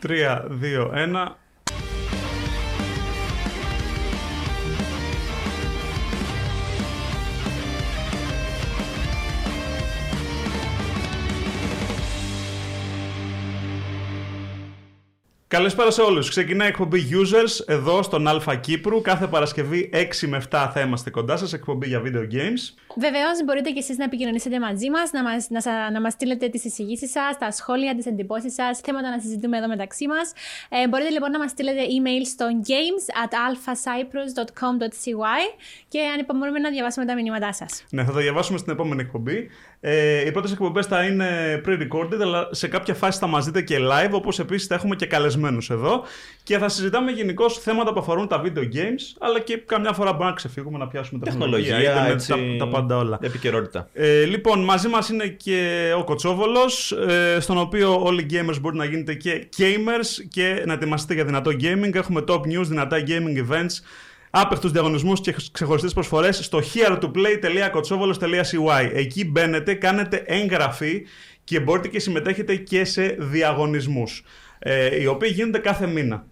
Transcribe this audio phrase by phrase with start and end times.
[0.00, 1.36] 3, 2, 1.
[15.50, 16.28] Καλησπέρα σε όλους.
[16.28, 19.00] Ξεκινάει η εκπομπή Users εδώ στον Αλφα Κύπρου.
[19.00, 22.62] Κάθε Παρασκευή 6 με 7 θα είμαστε κοντά σας, εκπομπή για video games.
[22.96, 26.48] Βεβαίως, μπορείτε και εσείς να επικοινωνήσετε μαζί μας, να μας να, σα- να μας στείλετε
[26.48, 30.32] τις εισηγήσεις σας, τα σχόλια, τις εντυπώσεις σας, θέματα να συζητούμε εδώ μεταξύ μας.
[30.68, 35.14] Ε, μπορείτε λοιπόν να μας στείλετε email στο games at alphacyprus.com.cy
[35.88, 37.84] και ανυπομονούμε να διαβάσουμε τα μηνύματά σας.
[37.90, 39.48] Ναι, θα το διαβάσουμε στην επόμενη εκπομπή.
[39.82, 43.76] Ε, οι πρώτες εκπομπές θα είναι pre-recorded, αλλά σε κάποια φάση θα μας δείτε και
[43.80, 46.02] live, όπως επίσης θα έχουμε και καλεσμένους εδώ.
[46.42, 50.28] Και θα συζητάμε γενικώ θέματα που αφορούν τα video games, αλλά και καμιά φορά μπορούμε
[50.30, 53.18] να ξεφύγουμε να πιάσουμε τεχνολογία, Τεχνολογία, ίντερνετ, έτσι, τα, τα πάντα όλα.
[53.22, 53.88] Επικαιρότητα.
[53.92, 58.76] Ε, λοιπόν, μαζί μας είναι και ο Κοτσόβολος, ε, στον οποίο όλοι οι gamers μπορεί
[58.76, 61.94] να γίνετε και gamers και να ετοιμαστείτε για δυνατό gaming.
[61.94, 63.82] Έχουμε top news, δυνατά gaming events,
[64.30, 68.90] άπεχτους διαγωνισμούς και ξεχωριστές προσφορές στο here2play.kotsovolos.cy.
[68.92, 71.06] Εκεί μπαίνετε, κάνετε εγγραφή
[71.44, 74.24] και μπορείτε και συμμετέχετε και σε διαγωνισμούς,
[74.58, 76.26] ε, οι οποίοι γίνονται κάθε μήνα.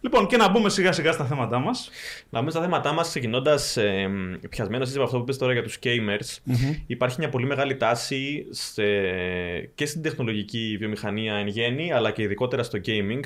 [0.00, 1.90] Λοιπόν, και να μπούμε σιγά σιγά στα θέματά μας.
[2.30, 4.10] Να μπούμε στα θέματά μας, ξεκινώντας ε,
[4.50, 6.52] πιασμένος από αυτό που πες τώρα για τους gamers.
[6.86, 8.82] Υπάρχει μια πολύ μεγάλη τάση σε,
[9.74, 13.20] και στην τεχνολογική βιομηχανία εν γέννη, αλλά και ειδικότερα στο gaming,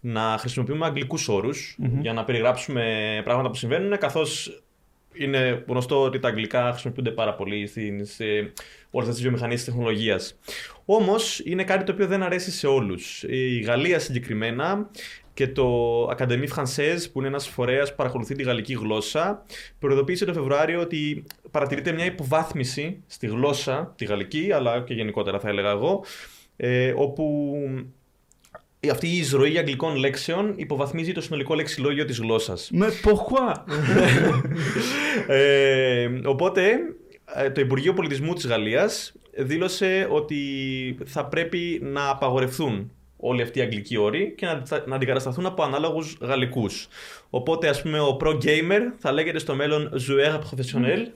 [0.00, 4.60] να χρησιμοποιούμε αγγλικούς όρους για να περιγράψουμε πράγματα που συμβαίνουν, καθώς
[5.12, 8.24] είναι γνωστό ότι τα αγγλικά χρησιμοποιούνται πάρα πολύ στην, σε
[8.90, 10.38] όλες τις βιομηχανίες της τεχνολογίας.
[10.84, 13.22] Όμως είναι κάτι το οποίο δεν αρέσει σε όλους.
[13.22, 14.90] Η Γαλλία συγκεκριμένα
[15.36, 19.44] και το Académie Française, που είναι ένας φορέας που παρακολουθεί τη γαλλική γλώσσα,
[19.78, 25.48] προειδοποίησε το Φεβρουάριο ότι παρατηρείται μια υποβάθμιση στη γλώσσα, τη γαλλική, αλλά και γενικότερα θα
[25.48, 26.04] έλεγα εγώ,
[26.56, 27.54] ε, όπου
[28.90, 32.70] αυτή η εισρωή αγγλικών λέξεων υποβαθμίζει το συνολικό λεξιλόγιο της γλώσσας.
[32.72, 33.64] Με ποχουά!
[35.26, 36.78] Ε, οπότε
[37.34, 40.38] ε, το Υπουργείο Πολιτισμού της Γαλλίας δήλωσε ότι
[41.04, 46.16] θα πρέπει να απαγορευθούν όλοι αυτοί οι αγγλικοί όροι και να, να αντικατασταθούν από ανάλογους
[46.20, 46.88] γαλλικούς.
[47.30, 51.06] Οπότε ας πούμε ο pro gamer θα λέγεται στο μέλλον joueur professionnel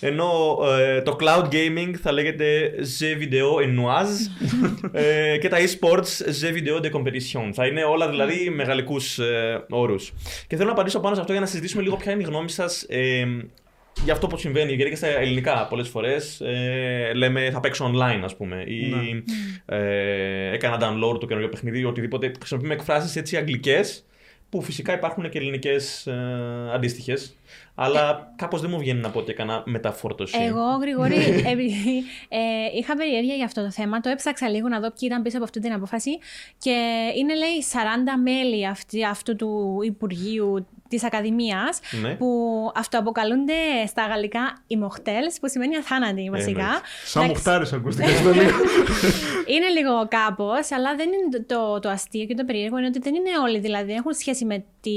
[0.00, 4.46] ενώ ε, το cloud gaming θα λέγεται jeux vidéo en noise
[4.92, 7.50] ε, και τα e-sports jeux vidéo de competition.
[7.52, 10.12] Θα είναι όλα δηλαδή με γαλλικούς ε, όρους.
[10.46, 12.50] Και θέλω να απαντήσω πάνω σε αυτό για να συζητήσουμε λίγο ποια είναι η γνώμη
[12.50, 13.26] σας ε,
[14.04, 18.20] για αυτό που συμβαίνει, γιατί και στα ελληνικά πολλές φορές ε, λέμε θα παίξω online,
[18.24, 18.92] ας πούμε, ή
[19.66, 22.32] ε, έκανα download το καινούργιο παιχνίδι, ή οτιδήποτε.
[22.38, 24.04] Χρησιμοποιούμε εκφράσεις έτσι αγγλικές,
[24.50, 26.14] που φυσικά υπάρχουν και ελληνικές ε,
[26.74, 27.36] αντίστοιχες.
[27.74, 30.38] Αλλά κάπως δεν μου βγαίνει να πω ότι έκανα μεταφόρτωση.
[30.40, 31.16] Εγώ, Γρηγόρη,
[31.52, 32.38] επειδή ε,
[32.78, 35.44] είχα περιέργεια για αυτό το θέμα, το έψαξα λίγο να δω ποιοι ήταν πίσω από
[35.44, 36.10] αυτή την απόφαση
[36.58, 36.76] και
[37.16, 37.76] είναι, λέει, 40
[38.22, 42.14] μέλη αυτή, αυτού του Υπουργείου της Ακαδημίας Ναι.
[42.14, 42.28] που
[42.74, 43.52] αυτοαποκαλούνται
[43.86, 46.50] στα γαλλικά ημοχτέλς, που σημαίνει αθάνατοι βασικά.
[46.60, 46.80] εννοείται.
[47.04, 48.56] Σαν Εντάξει, μουχτάρι ακούστηκες στο λίγο.
[49.54, 53.14] είναι λίγο κάπως, αλλά δεν είναι το, το αστείο και το περίεργο είναι ότι δεν
[53.14, 53.58] είναι όλοι.
[53.58, 54.90] Δηλαδή, δεν έχουν σχέση με τη,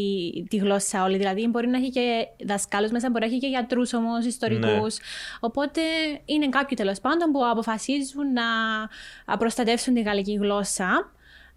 [0.49, 1.17] τη γλώσσα όλοι.
[1.17, 4.97] Δηλαδή, μπορεί να έχει και δασκάλους μέσα, μπορεί να έχει και γιατρούς όμως, ιστορικούς.
[4.97, 5.05] Ναι.
[5.39, 5.81] Οπότε
[6.25, 11.11] είναι κάποιοι τέλος πάντων που αποφασίζουν να προστατεύσουν τη γαλλική γλώσσα.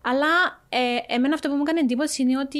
[0.07, 2.59] Αλλά ε, εμένα αυτό που μου έκανε εντύπωση είναι ότι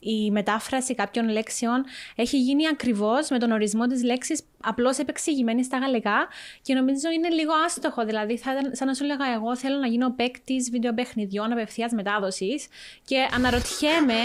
[0.00, 5.78] η μετάφραση κάποιων λέξεων έχει γίνει ακριβώς με τον ορισμό της λέξης απλώς επεξηγημένη στα
[5.78, 6.28] γαλλικά
[6.62, 8.04] και νομίζω είναι λίγο άστοχο.
[8.04, 12.66] Δηλαδή, θα ήταν σαν να σου έλεγα εγώ θέλω να γίνω παίκτης βιντεοπαιχνιδιών απευθείας μετάδοσης
[13.04, 14.20] και αναρωτιέμαι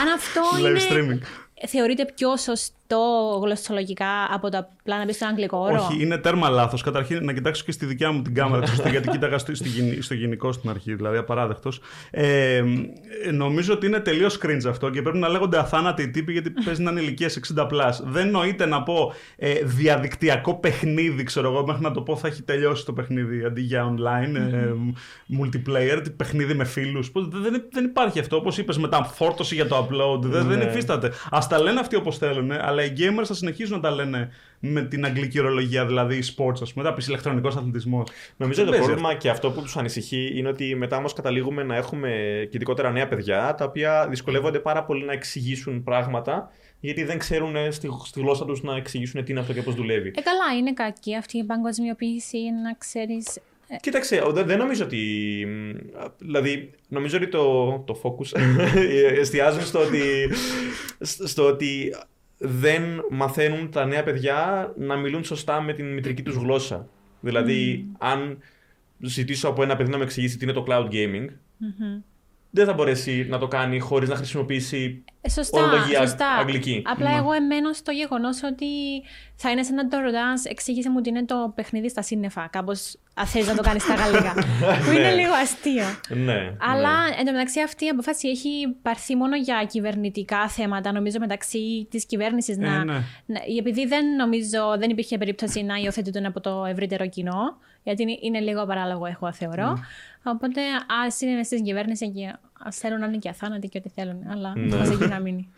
[0.00, 0.80] αν αυτό Live είναι.
[0.90, 1.26] streaming.
[1.66, 2.81] Θεωρείται πιο σωστό
[3.42, 6.82] γλωσσολογικά από το απλά να μπει στον αγγλικό όρο; Όχι, είναι τέρμα λάθος.
[6.82, 10.02] Καταρχήν να κοιτάξω και στη δικιά μου την κάμερα, σωστά, γιατί κοίταγα στο, στη γενι-
[10.02, 11.80] στο γενικό στην αρχή, δηλαδή απαράδεκτος.
[12.10, 12.62] Ε, ε,
[13.32, 16.82] νομίζω ότι είναι τελείως cringe αυτό και πρέπει να λέγονται αθάνατοι οι τύποι γιατί παίζει
[16.82, 17.92] να είναι ηλικίε 60 plus.
[18.04, 22.42] Δεν νοείται να πω ε, διαδικτυακό παιχνίδι, ξέρω εγώ, μέχρι να το πω θα έχει
[22.42, 24.72] τελειώσει το παιχνίδι αντί για online, ε,
[25.40, 27.10] multiplayer, τι παιχνίδι με φίλους.
[27.14, 28.36] Δεν, δεν υπάρχει αυτό.
[28.36, 30.20] Όπως είπες, μεταφόρτωση για το upload.
[30.22, 30.64] Δεν, δεν Ναι.
[30.64, 31.06] υφίσταται.
[31.30, 34.30] Α τα λένε αυτοί όπως θέλουν, αλλά οι gamers θα συνεχίζουν να τα λένε
[34.60, 36.84] με την αγγλική ορολογία, δηλαδή sports, ας πούμε.
[36.84, 38.08] Θα πει ηλεκτρονικός αθλητισμός.
[38.36, 41.62] Νομίζω Δεν το παίζει πρόβλημα και αυτό που τους ανησυχεί είναι ότι μετά όμως καταλήγουμε
[41.62, 42.08] να έχουμε
[42.50, 46.50] και ειδικότερα νέα παιδιά τα οποία δυσκολεύονται πάρα πολύ να εξηγήσουν πράγματα
[46.80, 50.08] γιατί δεν ξέρουν στη, στη γλώσσα τους να εξηγήσουν τι είναι αυτό και πώς δουλεύει.
[50.08, 53.38] Ε, καλά, είναι κακή αυτή η παγκοσμιοποίηση, να ξέρεις.
[53.80, 54.98] Κοίταξε, ο- δεν, δεν νομίζω ότι.
[55.48, 55.76] μ,
[56.18, 58.40] Δηλαδή, νομίζω ότι το, το focus
[59.20, 60.00] εστιάζουν στο ότι,
[61.00, 61.94] στο ότι
[62.42, 66.88] δεν μαθαίνουν τα νέα παιδιά να μιλούν σωστά με την μητρική τους γλώσσα.
[67.20, 68.38] Δηλαδή, αν
[68.98, 71.26] ζητήσω από ένα παιδί να με εξηγήσει τι είναι το cloud gaming,
[72.54, 76.28] δεν θα μπορέσει να το κάνει χωρίς να χρησιμοποιήσει Ε, Σωστά, ορολογία σωστά.
[76.28, 76.82] αγγλική.
[76.86, 77.16] Απλά Ναι.
[77.16, 78.66] εγώ εμένω στο γεγονός ότι
[79.36, 82.48] θα είναι σαν να το ρωτάς, εξήγησε μου ότι είναι το παιχνίδι στα σύννεφα.
[82.52, 82.96] Κάπως
[83.26, 84.34] θες να το κάνεις στα γαλλικά.
[84.84, 85.14] που είναι Ναι.
[85.14, 85.84] λίγο αστείο.
[86.08, 86.54] Ναι.
[86.70, 87.14] Αλλά ναι.
[87.18, 88.48] εν τω μεταξύ αυτή η απόφαση έχει
[88.82, 92.56] πάρθει μόνο για κυβερνητικά θέματα, νομίζω μεταξύ της κυβέρνησης.
[92.56, 92.92] Ε, να, ναι.
[93.26, 98.18] να- επειδή δεν νομίζω, δεν υπήρχε περίπτωση να υιοθετηθούν από το ευρύτερο κοινό, γιατί είναι,
[98.20, 99.66] είναι λίγο παράλογο, εγώ θεωρώ.
[99.72, 99.80] Ναι.
[100.32, 100.60] Οπότε
[101.06, 102.34] ας είναι στην κυβέρνηση και
[102.64, 104.16] ας θέλουν να είναι και αθάνατοι και ό,τι θέλουν.
[104.30, 104.76] Αλλά Ναι.
[104.76, 104.88] ναι.
[104.94, 105.48] εκεί να μείνει.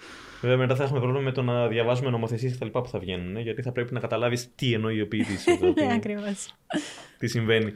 [0.40, 2.98] Βέβαια, μετά θα έχουμε πρόβλημα με το να διαβάζουμε νομοθεσίες και τα λοιπά που θα
[2.98, 3.36] βγαίνουν.
[3.36, 5.44] ε, Γιατί θα πρέπει να καταλάβεις τι εννοεί ο ποιητής.
[5.84, 6.54] Ναι, ακριβώς.
[7.18, 7.72] τι συμβαίνει.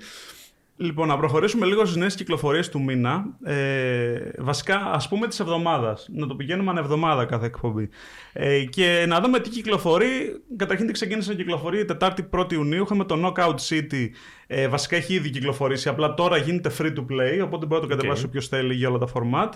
[0.80, 3.24] Λοιπόν, να προχωρήσουμε λίγο στις νέες κυκλοφορίες του μήνα.
[3.44, 6.08] Ε, βασικά, ας πούμε της εβδομάδας.
[6.10, 7.88] Να το πηγαίνουμε ανά εβδομάδα κάθε εκπομπή.
[8.32, 10.42] Ε, και να δούμε τι κυκλοφορεί.
[10.56, 12.82] Καταρχήν, τι ξεκίνησε να κυκλοφορεί η Τετάρτη 1η Ιουνίου.
[12.82, 14.08] Είχαμε το Knockout City.
[14.46, 15.88] Ε, βασικά έχει ήδη κυκλοφορήσει.
[15.88, 17.44] Απλά τώρα γίνεται free to play.
[17.44, 19.48] Οπότε μπορεί να το κατεβάσει όποιος θέλει για όλα τα format.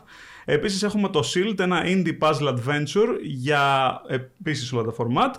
[0.44, 5.34] Επίσης, έχουμε το Shield, ένα indie puzzle adventure για επίσης όλα τα format.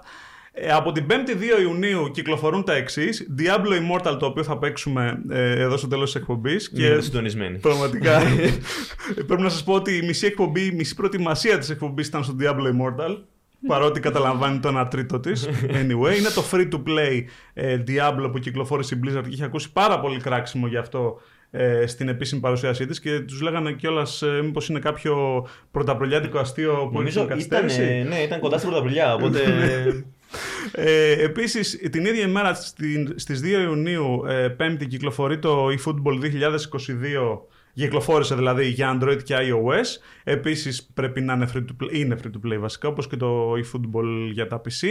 [0.55, 3.27] Ε, από την 5η 2 Ιουνίου κυκλοφορούν τα εξής.
[3.39, 6.69] Diablo Immortal, το οποίο θα παίξουμε ε, εδώ στο τέλος της εκπομπής.
[6.69, 7.57] Και συντονισμένοι.
[7.57, 8.21] Πραγματικά.
[9.27, 12.35] πρέπει να σας πω ότι η μισή εκπομπή, η μισή προετοιμασία της εκπομπής ήταν στο
[12.39, 13.17] Diablo Immortal.
[13.67, 15.49] Παρότι καταλαμβάνει το 1 τρίτο της.
[15.81, 17.23] Anyway, είναι το free to play
[17.53, 21.21] ε, Diablo που κυκλοφόρησε η Blizzard και είχε ακούσει πάρα πολύ κράξιμο γι' αυτό
[21.51, 26.73] ε, στην επίσημη παρουσίασή της και τους λέγανε κιόλας ε, μήπως είναι κάποιο πρωταπρολιάτικο αστείο
[26.73, 28.07] που Νομίζω έχει ήταν, καθυστέρηση.
[28.07, 29.13] ναι, ήταν κοντά στην πρωταβουλιά.
[29.13, 29.39] Οπότε.
[30.71, 37.47] Ε, επίσης, την ίδια ημέρα στην, στις 2 Ιουνίου, ε, πέμπτη, κυκλοφορεί το eFootball 2022.
[37.73, 39.85] Κυκλοφόρησε δηλαδή για Android και iOS.
[40.23, 43.53] Επίσης πρέπει να είναι free to play, είναι free to play βασικά, όπως και το
[43.53, 44.87] eFootball για τα PC.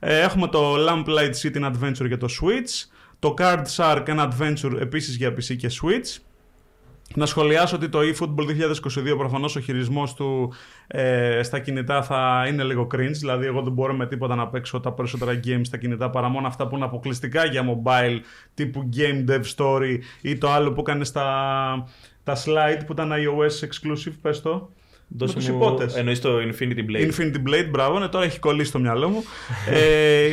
[0.00, 2.90] Ε, έχουμε το Lamplight City Adventure για το Switch.
[3.18, 6.31] Το Card Shark, ένα adventure επίσης για PC και Switch.
[7.14, 8.46] Να σχολιάσω ότι το eFootball
[9.12, 10.52] 2022 προφανώς ο χειρισμός του
[10.86, 13.16] ε, στα κινητά θα είναι λίγο cringe.
[13.18, 16.46] Δηλαδή, εγώ δεν μπορώ με τίποτα να παίξω τα περισσότερα games στα κινητά παρά μόνο
[16.46, 18.18] αυτά που είναι αποκλειστικά για mobile,
[18.54, 21.24] τύπου Game Dev Story ή το άλλο που έκανε στα
[22.24, 24.70] τα slide που ήταν iOS exclusive, πες το.
[25.08, 25.94] Δώσε τους μου- υπότες.
[25.96, 27.10] Εννοείς το Infinity Blade.
[27.10, 29.24] Infinity Blade, μπράβο, ναι, τώρα έχει κολλήσει στο μυαλό μου.
[29.70, 30.30] ε,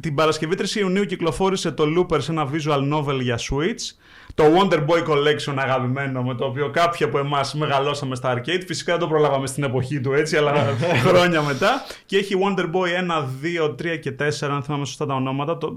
[0.00, 3.94] την Παρασκευή 3 Ιουνίου κυκλοφόρησε το Loopers, ένα visual novel για Switch.
[4.34, 8.62] Το Wonder Boy Collection αγαπημένο, με το οποίο κάποιοι από εμάς μεγαλώσαμε στα arcade.
[8.66, 10.52] Φυσικά δεν το προλάβαμε στην εποχή του έτσι, αλλά
[11.06, 11.82] χρόνια μετά.
[12.06, 12.88] Και έχει Wonder Boy
[13.20, 13.24] 1,
[13.62, 15.58] 2, 3 και 4, αν θυμάμαι σωστά τα ονόματα.
[15.58, 15.76] Το...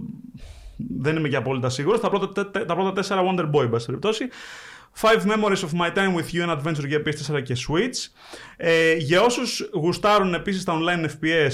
[1.00, 2.00] Δεν είμαι και απόλυτα σίγουρος.
[2.00, 4.24] Τα πρώτα, τε- τα πρώτα 4 Wonder Boy, εν πάση περιπτώσει.
[5.02, 8.12] Five Memories of My Time with You, an adventure για PS4 και Switch.
[8.58, 11.52] Ε, για όσους γουστάρουν επίσης τα online FPS,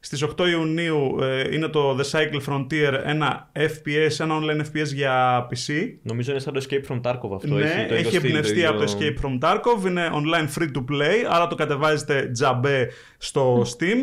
[0.00, 5.46] στις 8 Ιουνίου ε, είναι το The Cycle Frontier, ένα FPS, ένα online FPS για
[5.50, 5.72] PC.
[6.02, 7.54] Νομίζω είναι σαν το Escape from Tarkov αυτό.
[7.54, 10.58] ναι, έχει, το έχει ίδιο στυλ, εμπνευστεί ίδιο- από το Escape from Tarkov, είναι online
[10.58, 13.96] free to play, άρα το κατεβάζετε τζαμπέ στο Steam.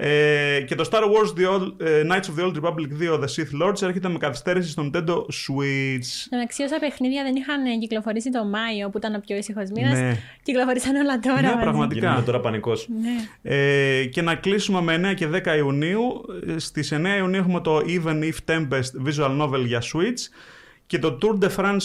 [0.00, 3.24] Ε, και το Star Wars The Old, ε, Knights of the Old Republic 2 The
[3.24, 6.26] Sith Lords έρχεται με καθυστέρηση στο Nintendo Switch.
[6.30, 10.16] Εντάξει, όσα παιχνίδια δεν είχαν κυκλοφορήσει το Μάιο που ήταν ο πιο ήσυχος μήνας, Ναι.
[10.42, 11.40] κυκλοφορήσαν όλα τώρα.
[11.40, 11.62] Ναι, μαζί.
[11.62, 12.00] πραγματικά.
[12.06, 12.88] Γίνεται τώρα πανικός.
[13.02, 13.54] Ναι.
[13.54, 16.24] Ε, και να κλείσουμε με 9 και 10 Ιουνίου.
[16.46, 20.20] Ε, Στις 9 Ιουνίου έχουμε το Even If Tempest Visual Novel για Switch
[20.86, 21.78] και το Tour de France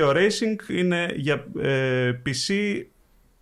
[0.00, 2.52] 22 Racing είναι για ε, PC,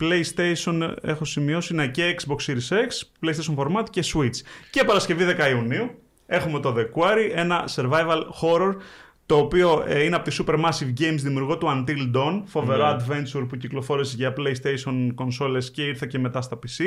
[0.00, 4.36] PlayStation, έχω σημειώσει, είναι και Xbox Series X, PlayStation Format και Switch.
[4.70, 5.90] Και Παρασκευή 10 Ιουνίου
[6.26, 8.74] έχουμε το The Quarry, ένα survival horror
[9.26, 12.96] το οποίο ε, είναι από τη Supermassive Games δημιουργό του Until Dawn, φοβερό Ναι.
[12.96, 16.84] adventure που κυκλοφόρησε για PlayStation κονσόλες και ήρθε και μετά στα PC.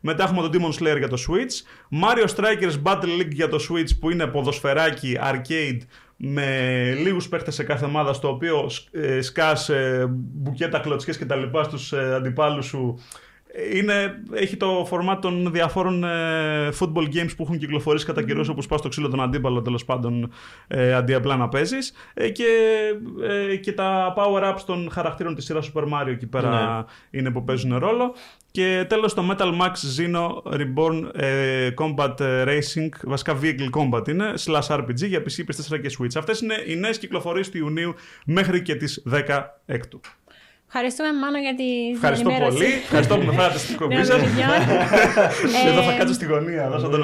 [0.00, 1.54] Μετά έχουμε το Demon Slayer για το Switch.
[2.02, 5.78] Mario Strikers Battle League για το Switch που είναι ποδοσφαιράκι, arcade,
[6.22, 11.36] με λίγους παίχτες σε κάθε ομάδα, στο οποίο ε, σκάς ε, μπουκέτα κλωτσιές και τα
[11.36, 12.98] λοιπά στους ε, αντιπάλους σου.
[13.72, 18.62] Είναι, έχει το format των διαφόρων ε, football games που έχουν κυκλοφορήσει κατά καιρούς όπου
[18.62, 20.32] σπάς το ξύλο τον αντίπαλο τέλος πάντων
[20.68, 21.92] ε, αντί απλά να παίζεις.
[22.14, 22.44] Ε, και,
[23.50, 27.78] ε, και τα power-ups των χαρακτήρων της σειράς Super Mario εκεί πέρα είναι που παίζουν
[27.78, 28.14] ρόλο.
[28.50, 32.14] Και τέλος το Metal Max Xeno Reborn ε, Combat
[32.46, 36.14] Racing βασικά Vehicle Combat είναι slash RPG για PC, PS4 και Switch.
[36.16, 40.00] Αυτές είναι οι νέες κυκλοφορίες του Ιουνίου μέχρι και τις 10 έκτου
[40.72, 42.56] Ευχαριστούμε Μάνο για τη Ευχαριστώ ενημέρωση.
[42.56, 42.72] πολύ.
[42.88, 44.16] Ευχαριστώ που με φέρατε στην κομπή Νέων σας.
[44.16, 44.50] παιχνιδιών.
[45.70, 46.62] Εδώ θα Ε, κάτσω στη γωνία.
[46.72, 47.02] Δώσα τον...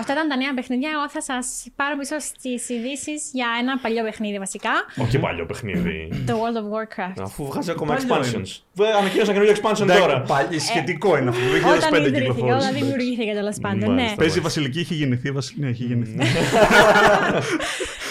[0.00, 0.90] Αυτά ήταν τα νέα παιχνίδια.
[0.96, 1.46] Εγώ θα σας
[1.78, 4.70] πάρω πίσω στις ειδήσεις για ένα παλιό παιχνίδι βασικά.
[5.04, 5.96] Όχι παλιό παιχνίδι.
[6.26, 7.18] Το World of Warcraft.
[7.28, 8.50] Αφού βγάζει ακόμα Παλιό expansions.
[8.78, 10.16] Βέβαια, Ανακοίνωσα καινούργιο expansion τώρα.
[10.32, 11.42] Πάλι σχετικό είναι αυτό.
[11.62, 12.70] Το Όταν 2005 ιδρύθηκε, όταν κυκλοφόρησε.
[12.78, 13.88] δημιουργήθηκε τέλο πάντων.
[13.88, 13.94] Ναι.
[13.94, 14.16] Μάλιστα.
[14.16, 15.30] Παίζει η Βασιλική, έχει γεννηθεί.
[15.30, 16.16] Βασι- Ναι, έχει γεννηθεί.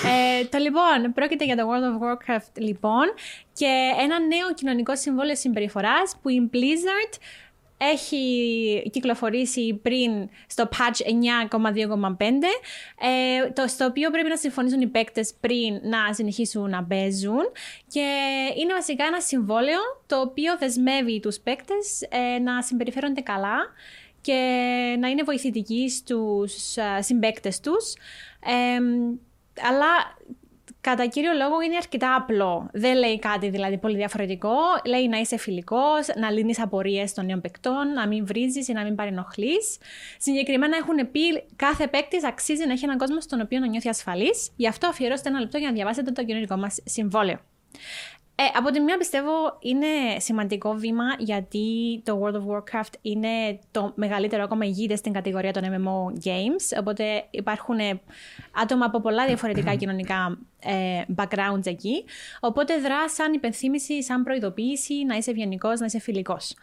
[0.06, 3.06] Ε, το λοιπόν, πρόκειται για το World of Warcraft λοιπόν
[3.54, 7.20] και ένα νέο κοινωνικό συμβόλαιο συμπεριφοράς που η Blizzard
[7.77, 12.25] έχει κυκλοφορήσει πριν στο patch 9,2,5
[13.00, 17.51] ε, το, στο οποίο πρέπει να συμφωνήσουν οι παίκτες πριν να συνεχίσουν να παίζουν.
[17.88, 18.08] Και
[18.58, 23.58] είναι βασικά ένα συμβόλαιο το οποίο δεσμεύει τους παίκτες ε, να συμπεριφέρονται καλά
[24.22, 24.34] και
[25.00, 27.94] να είναι βοηθητικοί στους ε, συμπαίκτες τους.
[28.39, 28.80] Ε,
[29.70, 30.18] αλλά
[30.82, 32.70] κατά κύριο λόγο είναι αρκετά απλό.
[32.74, 34.56] Δεν λέει κάτι δηλαδή πολύ διαφορετικό.
[34.86, 38.84] Λέει να είσαι φιλικός, να λύνεις απορίες των νέων παικτών, να μην βρίζεις ή να
[38.84, 39.78] μην παρενοχλείς.
[40.18, 44.50] Συγκεκριμένα έχουν πει κάθε παίκτης αξίζει να έχει έναν κόσμο στον οποίο να νιώθει ασφαλής.
[44.56, 47.40] Γι' αυτό αφιερώστε ένα λεπτό για να διαβάσετε το κοινωνικό μας συμβόλαιο.
[48.39, 53.91] Ε, από τη μία πιστεύω είναι σημαντικό βήμα γιατί το World of Warcraft είναι το
[53.96, 57.77] μεγαλύτερο ακόμα ηγείται στην κατηγορία των MMO games οπότε υπάρχουν
[58.62, 62.06] άτομα από πολλά διαφορετικά κοινωνικά ε, backgrounds εκεί
[62.39, 66.56] οπότε δρά σαν υπενθύμηση, σαν προειδοποίηση να είσαι ευγενικός, να είσαι φιλικός.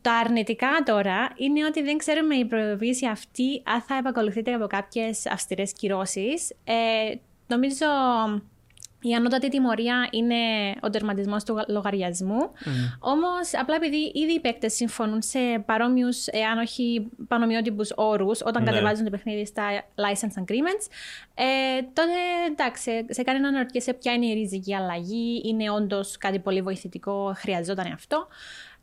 [0.00, 5.26] Τα αρνητικά τώρα είναι ότι δεν ξέρουμε η προειδοποίηση αυτή αν θα επακολουθείται από κάποιες
[5.26, 6.50] αυστηρές κυρώσεις.
[6.64, 7.14] Ε,
[7.46, 7.86] νομίζω
[9.02, 10.36] η ανώτατη τιμωρία είναι
[10.80, 12.40] ο τερματισμός του λογαριασμού.
[12.40, 12.68] Mm.
[12.98, 18.70] Όμως, απλά επειδή ήδη οι παίκτες συμφωνούν σε παρόμοιους, εάν όχι πανομοιότυπους όρους, όταν ναι.
[18.70, 19.62] κατεβάζουν το παιχνίδι στα
[19.94, 20.86] license agreements,
[21.34, 22.12] ε, τότε
[22.50, 27.32] εντάξει, σε κάνει να αναρωτιέσαι ποια είναι η ριζική αλλαγή, είναι όντως κάτι πολύ βοηθητικό,
[27.36, 28.28] χρειαζόταν αυτό.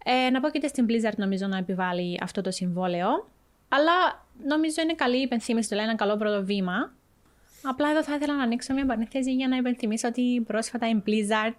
[0.04, 3.28] Ε, να πω και στην Blizzard νομίζω να επιβάλλει αυτό το συμβόλαιο.
[3.70, 6.92] Αλλά νομίζω είναι καλή υπενθύμηση, δηλαδή ένα καλό πρώτο βήμα.
[7.62, 11.56] Απλά εδώ θα ήθελα να ανοίξω μια παρένθεση για να υπενθυμίσω ότι πρόσφατα η Blizzard,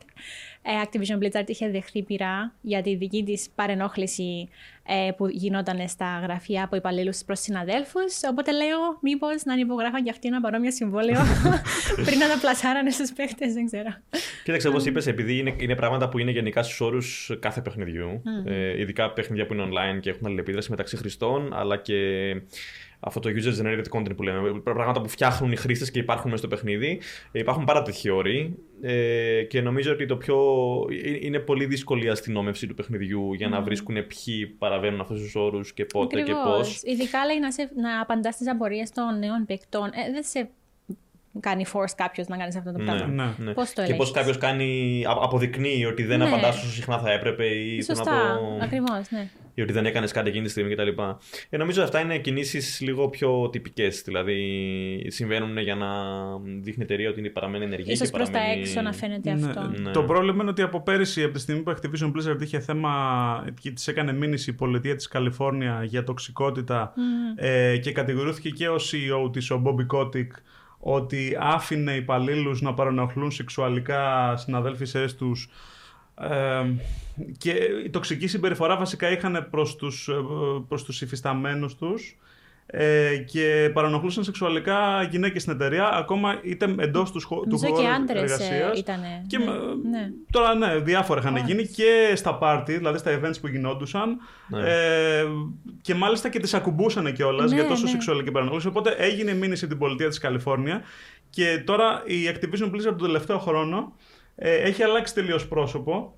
[0.63, 4.49] ε, Activision Blizzard είχε δεχθεί πειρά για τη δική της παρενόχληση
[4.87, 8.21] ε, που γινόταν στα γραφεία από υπαλλήλους προς συναδέλφους.
[8.31, 11.21] Οπότε λέω, μήπως να υπογράφαν και αυτοί ένα παρόμοιο συμβόλαιο
[12.07, 13.95] πριν να τα πλασάρανε στους παίχτε, δεν ξέρω.
[14.45, 18.81] Κοίταξε, όπως είπες, επειδή είναι, είναι πράγματα που είναι γενικά στους όρους κάθε παιχνιδιού, ε,
[18.81, 21.95] ειδικά παιχνιδιά που είναι online και έχουν αλληλεπίδραση μεταξύ χρηστών, αλλά και
[23.01, 24.61] αυτό το user generated content που λέμε.
[24.61, 27.01] Πράγματα που φτιάχνουν οι χρήστες και υπάρχουν μέσα στο παιχνίδι.
[27.33, 28.57] Ε, υπάρχουν πάρα τέτοιοι όροι.
[28.81, 30.37] Ε, και νομίζω ότι το πιο.
[31.05, 35.35] Ε, είναι πολύ δύσκολη η αστυνόμευση του παιχνιδιού για να βρίσκουν ποιοι παραβαίνουν αυτούς τους
[35.35, 36.83] όρους και πότε και πώς.
[36.85, 39.87] Ειδικά λέει να, να απαντάς στις απορίες των νέων παικτών.
[39.87, 40.49] Ε, δεν σε
[41.41, 43.07] κάνει force κάποιος να κάνεις αυτό το ναι, πράγμα.
[43.07, 43.53] Ναι, ναι.
[43.53, 44.39] Πώς το Και πώς κάποιος
[45.07, 46.27] αποδεικνύει ότι δεν ναι.
[46.27, 48.65] απαντάς όσο συχνά θα έπρεπε ή Σωστά, πω...
[48.65, 49.29] ακριβώς, ναι.
[49.59, 50.89] Ή ότι δεν έκανες κάτι εκείνη τη στιγμή κτλ.
[51.49, 54.03] Ε, νομίζω αυτά είναι κινήσεις λίγο πιο τυπικές.
[54.03, 55.89] Δηλαδή συμβαίνουν για να
[56.39, 57.97] δείχνει η εταιρεία ότι παραμένει ενεργή.
[57.97, 59.47] σω προς τα έξω να φαίνεται ναι.
[59.47, 59.81] αυτό.
[59.83, 59.91] Ναι.
[59.91, 62.93] Το πρόβλημα είναι ότι από πέρυσι, από τη στιγμή που Activision Blizzard είχε θέμα
[63.61, 67.01] και της έκανε μήνυση η πολιτεία της Καλιφόρνια για τοξικότητα mm.
[67.37, 70.31] ε, και κατηγορήθηκε και ο CEO της, ο Bobby Kotick,
[70.79, 75.49] ότι άφηνε υπαλλήλους να παρανοχλούν σεξουαλικά συναδέλφισές τους
[76.21, 76.67] ε,
[77.39, 77.51] και
[77.85, 80.15] η τοξική συμπεριφορά βασικά είχαν προς τους, ε,
[80.69, 82.17] προς τους υφισταμένους τους
[82.71, 88.83] ε, και παρανοχλούσαν σεξουαλικά γυναίκες στην εταιρεία, ακόμα είτε εντός τους, του χώρου εργασίας.
[89.27, 89.45] Και ναι,
[89.91, 90.11] ναι.
[90.31, 94.19] Τώρα ναι, διάφορα είχαν γίνει και στα πάρτι, δηλαδή στα events που γινόντουσαν.
[94.49, 94.61] Ναι.
[94.61, 95.25] Ε,
[95.83, 97.89] και μάλιστα και τις ακουμπούσαν κιόλας ναι, για τόσο ναι.
[97.89, 98.67] σεξουαλική παρανόχληση.
[98.67, 100.83] Οπότε έγινε μήνυση από την πολιτεία της Καλιφόρνια.
[101.31, 103.93] Και τώρα η Activision Blizzard τον τελευταίο χρόνο
[104.39, 106.15] ε, έχει αλλάξει τελείως πρόσωπο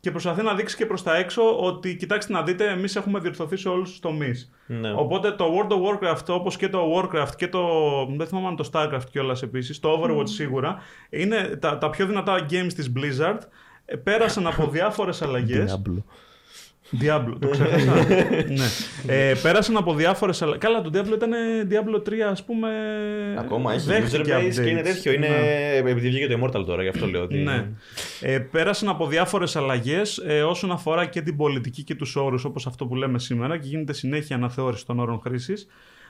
[0.00, 3.56] και προσπαθεί να δείξει και προς τα έξω ότι κοιτάξτε να δείτε, εμείς έχουμε διορθωθεί
[3.56, 4.50] σε όλους τους τομείς.
[4.66, 4.92] Ναι.
[4.92, 7.60] Οπότε το World of Warcraft, όπως και το Warcraft και το.
[8.16, 12.46] Δεν θυμάμαι αν το Starcraft κιόλας επίσης, το Overwatch σίγουρα, είναι τα, τα πιο δυνατά
[12.50, 13.38] games της Blizzard.
[13.84, 15.80] Ε, πέρασαν από διάφορες αλλαγές.
[16.92, 17.94] Diablo, το ξέχασα.
[18.58, 18.66] ναι.
[19.06, 20.58] Ε, πέρασαν από διάφορες αλλαγέ.
[20.58, 21.30] Καλά, το Diablo ήταν
[21.70, 22.68] Diablo 3, ας πούμε.
[23.38, 25.12] Ακόμα έχει user base και είναι τέτοιο.
[25.12, 25.28] Είναι...
[25.28, 25.90] Ναι.
[25.90, 27.36] Επειδή βγήκε το Immortal τώρα, γι' αυτό λέω ότι.
[27.36, 27.66] Ναι.
[28.20, 32.66] Ε, πέρασαν από διάφορες αλλαγές ε, όσον αφορά και την πολιτική και τους όρους, όπως
[32.66, 35.66] αυτό που λέμε σήμερα, και γίνεται συνέχεια αναθεώρηση των όρων χρήσης,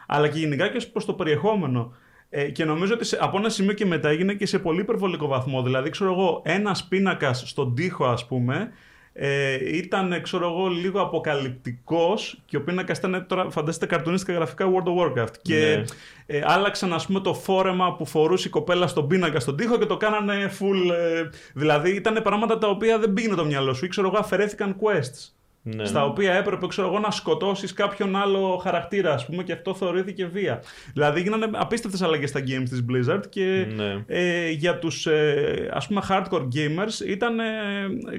[0.07, 1.95] αλλά και γενικά και προς το περιεχόμενο.
[2.31, 5.27] Ε, και νομίζω ότι σε, από ένα σημείο και μετά έγινε και σε πολύ υπερβολικό
[5.27, 5.63] βαθμό.
[5.63, 8.71] Δηλαδή, ξέρω εγώ, ένας πίνακας στον τοίχο, ας πούμε,
[9.17, 14.89] ε, ήταν, ξέρω εγώ, λίγο αποκαλυπτικός και ο πίνακας ήταν τώρα, φανταστείτε, καρτουνίστικα γραφικά World
[14.89, 15.35] of Warcraft.
[15.43, 15.85] Και ναι.
[16.27, 19.87] ε, άλλαξαν, ας πούμε, το φόρεμα που φορούσε η κοπέλα στον πίνακα στον τοίχο και
[19.87, 20.93] το κάνανε full.
[20.93, 23.85] Ε, δηλαδή, ήταν πράγματα τα οποία δεν πήγαινε το μυαλό σου.
[23.85, 25.33] Ή ξέρω εγώ, αφαιρέθηκαν quests.
[25.67, 25.85] Ναι.
[25.85, 30.27] Στα οποία έπρεπε ξέρω εγώ, να σκοτώσεις κάποιον άλλο χαρακτήρα, ας πούμε, και αυτό θεωρήθηκε
[30.27, 30.63] βία.
[30.93, 34.05] Δηλαδή γίνανε απίστευτες αλλαγές στα games της Blizzard και ναι.
[34.07, 37.45] ε, για τους ε, ας πούμε hardcore gamers ήταν ε,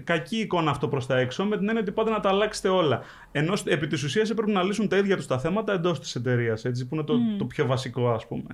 [0.04, 3.02] κακή εικόνα αυτό προς τα έξω, με την έννοια ότι πάτε να τα αλλάξετε όλα.
[3.32, 6.62] Ενώ επί της ουσίας έπρεπε να λύσουν τα ίδια τους τα θέματα εντός της εταιρείας,
[6.62, 8.48] που είναι το, το πιο βασικό, ας πούμε.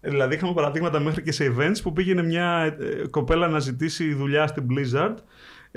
[0.00, 4.46] Δηλαδή, είχαμε παραδείγματα μέχρι και σε events που πήγαινε μια ε, κοπέλα να ζητήσει δουλειά
[4.46, 5.14] στην Blizzard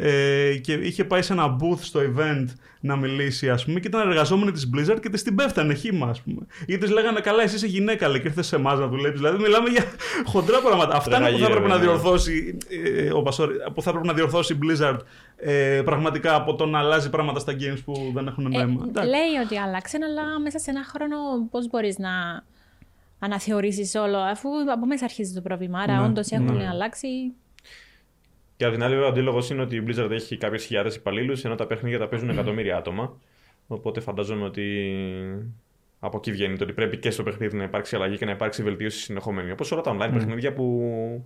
[0.03, 2.45] ε, και είχε πάει σε ένα booth στο event
[2.79, 6.21] να μιλήσει, ας πούμε, και ήταν εργαζόμενη της Blizzard και της την πέφτανε χήμα, ας
[6.21, 6.45] πούμε.
[6.65, 9.17] Ή της λέγανε Καλά, εσύ είσαι γυναίκα, λέει, και ήρθες σε εμάς να δουλεύει.
[9.17, 9.83] Δηλαδή, μιλάμε για
[10.31, 10.95] χοντρά πράγματα.
[10.95, 14.53] Αυτά είναι που θα έπρεπε να διορθώσει ε, ο Πασόρη, που θα έπρεπε να διορθώσει
[14.53, 14.97] η Blizzard
[15.37, 18.89] ε, πραγματικά από το να αλλάζει πράγματα στα games που δεν έχουν νόημα.
[18.95, 21.15] Ε, λέει ότι άλλαξε, αλλά μέσα σε ένα χρόνο
[21.51, 22.09] πώς μπορείς να
[23.19, 25.79] αναθεωρήσεις όλο, αφού από μέσα αρχίζει το πρόβλημα.
[25.79, 26.67] Άρα, ναι, όντως έχουν ναι.
[26.67, 27.07] αλλάξει.
[28.61, 31.55] Και από την άλλη, ο αντίλογος είναι ότι η Blizzard έχει κάποιες χιλιάδες υπαλλήλους, ενώ
[31.55, 33.17] τα παιχνίδια τα παίζουν εκατομμύρια άτομα.
[33.67, 34.93] Οπότε φανταζόμαι ότι
[35.99, 38.63] από εκεί βγαίνει το ότι πρέπει και στο παιχνίδι να υπάρξει αλλαγή και να υπάρξει
[38.63, 39.51] βελτίωση συνεχόμενη.
[39.51, 40.13] Όπως όλα τα online mm.
[40.13, 41.25] παιχνίδια που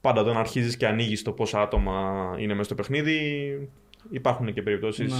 [0.00, 3.68] πάντα όταν αρχίζεις και ανοίγεις το πόσα άτομα είναι μέσα στο παιχνίδι,
[4.10, 5.18] υπάρχουν και περιπτώσεις ναι.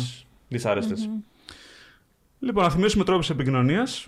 [0.49, 1.09] δυσάρεστες.
[1.09, 1.53] Mm-hmm.
[2.39, 4.07] Λοιπόν, να θυμίσουμε τρόπους επικοινωνίας.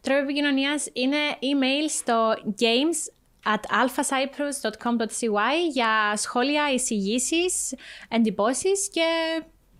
[0.00, 3.12] Τρόπο επικοινωνίας είναι email στο games
[3.44, 5.38] at alphacyprus.com.cy
[5.72, 7.74] για σχόλια, εισηγήσεις,
[8.08, 9.02] εντυπώσεις και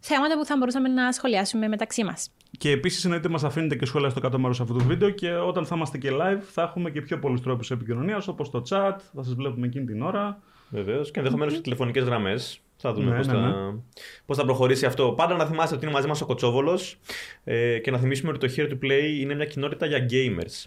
[0.01, 2.31] θέματα που θα μπορούσαμε να σχολιάσουμε μεταξύ μας.
[2.59, 5.67] Και επίσης εννοείται μας αφήνετε και σχόλια στο κάτω μέρο αυτού του βίντεο και όταν
[5.67, 9.23] θα είμαστε και live θα έχουμε και πιο πολλούς τρόπους επικοινωνίας όπως το chat, θα
[9.23, 10.43] σας βλέπουμε εκείνη την ώρα.
[10.69, 12.61] Βεβαίως και ενδεχομένως και τηλεφωνικές γραμμές.
[12.77, 13.79] Θα δούμε ναι, πώς ναι, θα, ναι.
[14.27, 15.13] πώς θα προχωρήσει αυτό.
[15.17, 16.99] Πάντα να θυμάστε ότι είναι μαζί μας ο Κοτσόβολος
[17.45, 20.65] ε, και να θυμίσουμε ότι το Here to Play είναι μια κοινότητα για gamers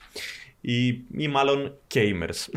[0.66, 2.48] ή, ή μάλλον gamers.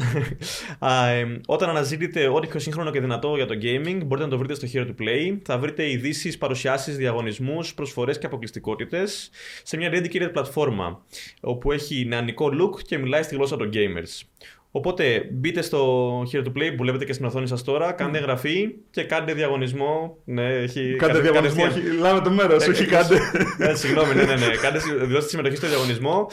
[1.12, 4.55] ε, όταν αναζητείτε ό,τι πιο σύγχρονο και δυνατό για το gaming, μπορείτε να το βρείτε
[4.55, 5.38] στο Here to Play.
[5.45, 9.31] Θα βρείτε ειδήσεις, παρουσιάσεις, διαγωνισμούς, προσφορές και αποκλειστικότητες
[9.62, 11.03] σε μια dedicated πλατφόρμα
[11.41, 14.27] όπου έχει νεανικό look και μιλάει στη γλώσσα των gamers.
[14.71, 18.75] Οπότε μπείτε στο Here to Play που βλέπετε και στην οθόνη σας τώρα, κάντε εγγραφή
[18.91, 20.17] και κάντε διαγωνισμό.
[20.25, 20.95] Ναι, έχει.
[20.99, 23.19] Κάντε διαγωνισμό, όχι, λάβετε μέρος, όχι κάντε.
[23.59, 24.47] Ναι, συγγνώμη, ναι, ναι, ναι.
[24.62, 24.81] Κάντε
[25.21, 26.27] συμμετοχή στο διαγωνισμό.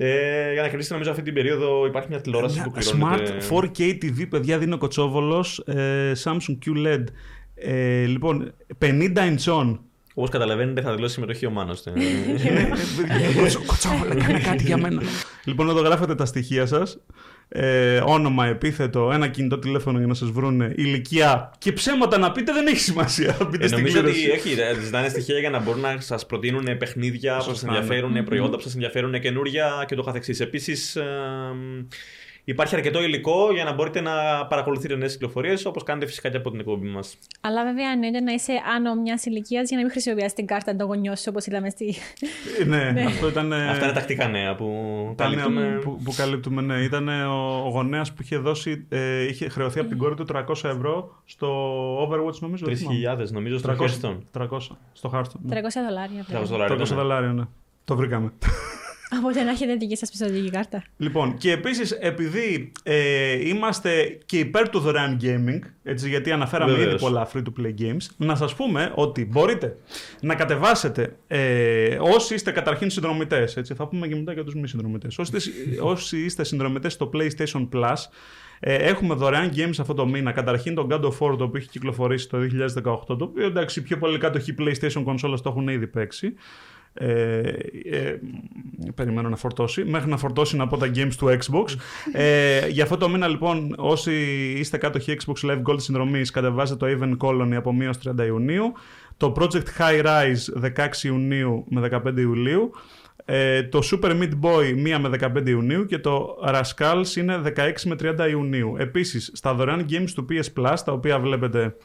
[0.00, 3.36] Ε, για να κερδίσετε, νομίζω αυτή την περίοδο υπάρχει μια τηλεόραση που πληρώνεται.
[3.50, 5.58] Smart 4K TV, παιδιά, δίνει ο Κοτσόβολος.
[5.58, 7.04] Ε, Samsung QLED.
[7.54, 9.76] Ε, λοιπόν, 50 inch
[10.14, 11.86] Όπως καταλαβαίνετε, θα δηλώσει συμμετοχή ο Μάνος.
[11.86, 11.92] Ε,
[13.66, 15.02] Κοτσόβολο, κάνε κάτι για μένα.
[15.44, 16.98] Λοιπόν, εδώ γράφετε τα στοιχεία σας
[17.48, 22.52] ε, όνομα, επίθετο, ένα κινητό τηλέφωνο για να σας βρουν ηλικία και ψέματα να πείτε
[22.52, 23.32] δεν έχει σημασία.
[23.50, 27.42] Πείτε ε, νομίζω ότι έχει, ζητάνε στοιχεία για να μπορούν να σας προτείνουν παιχνίδια που
[27.42, 28.22] σας ενδιαφέρουν, ναι.
[28.22, 30.40] προϊόντα που σας ενδιαφέρουν, καινούρια και το καθεξής.
[30.40, 31.04] Επίσης, ε,
[32.50, 36.50] υπάρχει αρκετό υλικό για να μπορείτε να παρακολουθείτε νέες κυκλοφορίες, όπως κάνετε φυσικά και από
[36.50, 37.18] την εκπομπή μας.
[37.40, 41.12] Αλλά βέβαια εννοείται να είσαι άνω μιας ηλικίας για να μην χρησιμοποιήσει την κάρτα ανταγωνιό
[41.28, 41.94] όπως είδαμε στη.
[42.60, 43.52] Ε, ναι, ναι, αυτό ήταν.
[43.52, 44.68] Αυτά είναι τακτικά νέα που
[45.16, 45.78] καλύπτουμε.
[45.82, 46.78] Που, που καλύπτουμε, ναι.
[46.78, 50.42] Ήταν ο, ο γονέας που είχε δώσει, ε, είχε χρεωθεί από την κόρη του 300
[50.48, 51.48] ευρώ στο
[52.02, 52.66] Overwatch, νομίζω.
[52.68, 54.18] 3.000 νομίζω στο Hearthstone.
[54.38, 54.46] 300
[54.92, 55.52] στο Hearthstone.
[55.52, 56.26] 300 δολάρια.
[56.80, 57.44] 300 δολάρια, ναι.
[57.84, 58.32] Το βρήκαμε.
[59.10, 60.84] Από να έχετε δική σας πιστοτική κάρτα.
[60.96, 66.90] Λοιπόν, και επίσης επειδή ε, είμαστε και υπέρ του δωρεάν gaming, έτσι, γιατί αναφέραμε Βεβαίως.
[66.90, 69.76] ήδη πολλά free to play games, να σας πούμε ότι μπορείτε
[70.20, 73.58] να κατεβάσετε ε, όσοι είστε καταρχήν συνδρομητές.
[73.74, 75.18] Θα πούμε και μετά για τους μη συνδρομητές.
[75.18, 75.32] Όσοι,
[75.92, 77.96] όσοι είστε συνδρομητές στο PlayStation Plus,
[78.60, 80.32] ε, έχουμε δωρεάν games αυτό το μήνα.
[80.32, 83.98] Καταρχήν τον God of War το οποίο έχει κυκλοφορήσει το 2018, το οποίο εντάξει, πιο
[83.98, 86.34] πολύ κάτοχοι PlayStation consoles το έχουν ήδη παίξει.
[86.94, 87.38] Ε,
[87.90, 88.18] ε,
[88.94, 89.84] περιμένω να φορτώσει.
[89.84, 91.74] Μέχρι να φορτώσει να πω τα games του Xbox.
[92.12, 94.12] ε, για αυτό το μήνα λοιπόν, όσοι
[94.58, 98.72] είστε κάτοχοι Xbox Live Gold συνδρομής, κατεβάζετε το Even Colony από 1 30 Ιουνίου.
[99.16, 102.70] Το Project High Rise 16 Ιουνίου με 15 Ιουλίου.
[103.24, 107.96] Ε, το Super Meat Boy 1 με 15 Ιουνίου και το Rascals είναι 16 με
[108.00, 108.74] 30 Ιουνίου.
[108.78, 111.76] Επίσης, στα δωρεάν games του PS Plus, τα οποία βλέπετε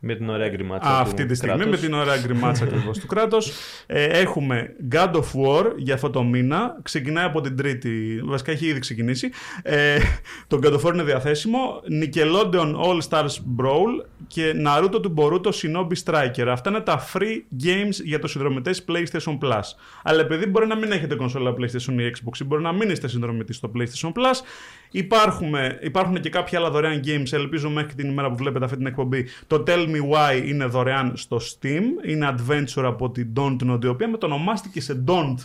[0.00, 3.52] με την ωραία γκριμάτσα Αυτή τη στιγμή με την ωραία γκριμάτσα ακριβώς του Κράτος.
[3.86, 6.78] Ε, έχουμε God of War για αυτό το μήνα.
[6.82, 8.20] Ξεκινάει από την Τρίτη.
[8.24, 9.30] Βασικά έχει ήδη ξεκινήσει.
[9.62, 9.98] Ε,
[10.46, 11.80] το God of War είναι διαθέσιμο.
[12.02, 16.46] Nickelodeon All Stars Brawl και Naruto του Boruto Shinobi Striker.
[16.48, 19.62] Αυτά είναι τα free games για τους συνδρομητές PlayStation Plus.
[20.02, 23.56] Αλλά επειδή μπορεί να μην έχετε κονσόλα PlayStation ή Xbox, μπορεί να μην είστε συνδρομητής
[23.56, 24.40] στο PlayStation Plus,
[24.90, 27.32] υπάρχουν και κάποια άλλα δωρεάν games.
[27.32, 29.26] Ελπίζω μέχρι την ημέρα που βλέπετε αυτή την εκπομπή.
[29.46, 32.08] Το Tell Me Why είναι δωρεάν στο Steam.
[32.08, 35.36] Είναι adventure από την Don't Nod, η οποία μετονομάστηκε σε Don't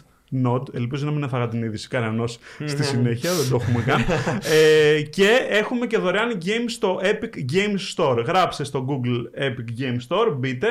[0.45, 0.73] Nod.
[0.73, 4.01] Ελπίζω να μην έφαγα την είδηση κανένας στη συνέχεια, δεν το έχουμε καν.
[4.95, 8.23] ε, και έχουμε και δωρεάν games στο Epic Games Store.
[8.25, 10.67] Γράψε στο Google Epic Games Store, μπείτε.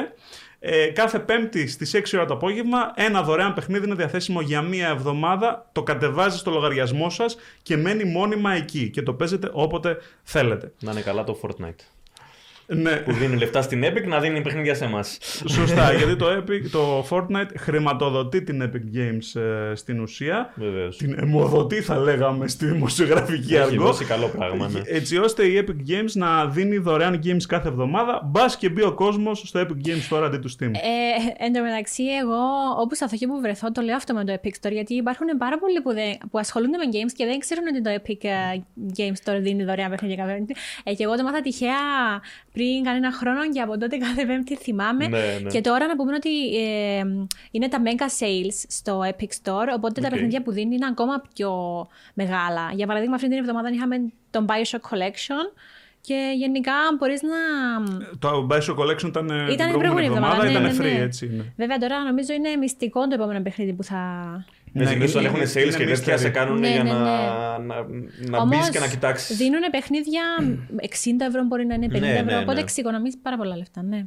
[0.65, 4.89] Ε, κάθε Πέμπτη στις 6 ώρα το απόγευμα, ένα δωρεάν παιχνίδι είναι διαθέσιμο για μία
[4.89, 5.69] εβδομάδα.
[5.73, 8.91] Το κατεβάζεις στο λογαριασμό σας και μένει μόνιμα εκεί.
[8.91, 10.73] Και το παίζετε όποτε θέλετε.
[10.81, 11.85] Να είναι καλά το Fortnite.
[12.75, 12.97] Ναι.
[12.97, 15.19] που δίνουν λεφτά στην Epic να δίνει παιχνίδια σε εμάς.
[15.49, 20.53] Σωστά, γιατί το, Epic, το Fortnite χρηματοδοτεί την Epic Games ε, στην ουσία.
[20.55, 20.97] Βεβαίως.
[20.97, 23.85] Την αιμοδοτεί, θα λέγαμε, στη δημοσιογραφική Έχει αργό.
[23.85, 24.69] δώσει καλό πράγμα.
[24.69, 24.81] Ναι.
[24.85, 28.21] Έτσι ώστε η Epic Games να δίνει δωρεάν games κάθε εβδομάδα.
[28.25, 30.71] Μπας και μπει ο κόσμος στο Epic Games Store αντί του Steam.
[30.73, 32.41] Ε, εν τω μεταξύ, εγώ
[32.81, 35.59] όπου σταθώ και που βρεθώ, το λέω αυτό με το Epic Store, γιατί υπάρχουν πάρα
[35.59, 38.63] πολλοί που, δεν, που ασχολούνται με games και δεν ξέρουν ότι το Epic ε,
[38.97, 40.55] Games Store δίνει δωρεάν παιχνίδια κάθε Πέμπτη.
[40.85, 41.81] Ε, και εγώ το 'μαθα τυχαία
[42.53, 45.07] πριν κανένα χρόνο και από τότε κάθε Πέμπτη θυμάμαι.
[45.07, 45.51] Ναι, ναι.
[45.51, 47.03] Και τώρα να πούμε ότι ε,
[47.51, 50.13] είναι τα mega sales στο Epic Store, οπότε τα Οκ.
[50.13, 51.53] παιχνίδια που δίνει είναι ακόμα πιο
[52.15, 52.71] μεγάλα.
[52.75, 53.97] Για παράδειγμα, αυτή την εβδομάδα είχαμε
[54.31, 55.59] τον Bioshock Collection
[56.01, 57.39] και γενικά μπορείς να...
[58.19, 60.93] Το Bioshock Collection ήταν, ε, την Ήταν η προηγούμενη προηγούμενη εβδομάδα, εβδομάδα, ήταν ναι, free,
[60.93, 61.05] ναι, ναι.
[61.05, 61.53] έτσι είναι.
[61.57, 64.01] Βέβαια τώρα νομίζω είναι μυστικό το επόμενο παιχνίδι που θα...
[64.73, 66.19] Ναι, συνήθω είναι- όταν έχουν είναι sales και τέτοια mystery.
[66.19, 66.99] σε κάνουν Ναι, για ναι, να,
[67.59, 67.65] ναι.
[68.29, 69.37] να, να μπεις και να κοιτάξεις.
[69.37, 70.23] δίνουν παιχνίδια
[70.81, 72.61] 60 ευρώ, μπορεί να είναι 50 Ναι, ευρώ, ναι, οπότε ναι.
[72.61, 74.07] εξοικονομείς πάρα πολλά λεφτά, ναι.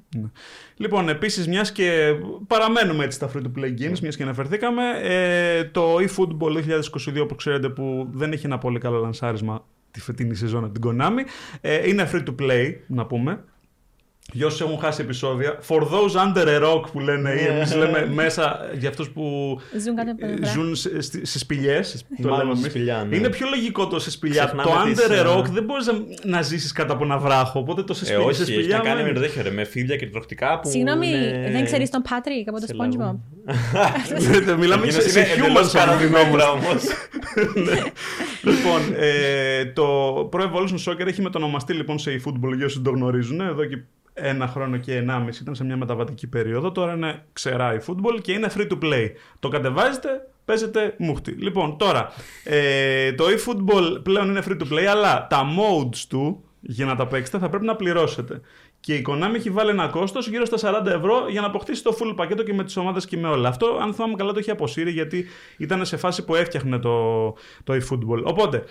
[0.78, 2.12] Λοιπόν, επίσης, μιας και
[2.48, 7.36] παραμένουμε έτσι στα free to play games, μιας και αναφερθήκαμε, ε, το eFootball 2022, όπω
[7.36, 11.20] ξέρετε, που δεν έχει ένα πολύ καλό λανσάρισμα τη φετινή σεζόν από την Konami,
[11.62, 13.44] ε, είναι free to play, να πούμε.
[14.34, 18.06] Για όσους έχουν χάσει επεισόδια, for those under a rock που λένε, ή εμείς λέμε
[18.14, 19.22] μέσα για αυτούς που
[19.84, 20.54] Ζουν κάτω από ε, το βράχο.
[20.54, 22.06] ζουν σε, σε σπηλιές.
[22.20, 23.16] μάλλον σε σπηλιά, ναι.
[23.16, 24.44] Είναι πιο λογικό το σε σπηλιά.
[24.46, 27.18] Ξεχνάμε το τις, under a ε, rock δεν μπορείς να, να ζήσεις κάτω από ένα
[27.18, 27.60] βράχο.
[27.60, 28.22] Οπότε το σε Ε, σπηλιά.
[28.34, 29.14] σε όχι, έχει σπηλιά να κάνει μένεις.
[29.14, 30.70] με το τέτοιο, ρε, με φίδια και τροχτικά που.
[30.70, 31.50] Συγγνώμη, είναι...
[31.52, 33.16] δεν ξέρεις τον Patrick από το σε SpongeBob.
[34.44, 34.58] λαγό.
[34.58, 36.24] Μιλάμε Εκείνος σε, σε είναι humans εντελώς από την όμως.
[36.26, 36.84] χαρακτημένο όμως.
[38.44, 43.42] λοιπόν, ε, το Pro Evolution Soccer έχει μετονομαστεί λοιπόν σε eFootball για όσοι το γνωρίζουν.
[43.42, 43.78] Εδώ και
[44.18, 46.72] ένα χρόνο και ενάμιση ήταν σε μια μεταβατική περίοδο.
[46.72, 49.10] Τώρα είναι ξερά eFootball και είναι free to play.
[49.40, 50.10] Το κατεβάζετε,
[50.46, 51.32] παίζετε μούχτη.
[51.32, 52.12] Λοιπόν, τώρα,
[52.44, 57.08] ε, το eFootball πλέον είναι free to play, αλλά τα modes του για να τα
[57.08, 58.42] παίξετε θα πρέπει να πληρώσετε.
[58.80, 61.98] Και η Konami έχει βάλει ένα κόστος γύρω στα 40 ευρώ για να αποκτήσει το
[62.00, 63.50] full πακέτο και με τις ομάδες και με όλα.
[63.50, 65.26] Αυτό, αν θυμάμαι καλά, το έχει αποσύρει γιατί
[65.58, 67.26] ήταν σε φάση που έφτιαχνε το,
[67.64, 68.24] το eFootball.
[68.24, 68.64] Οπότε,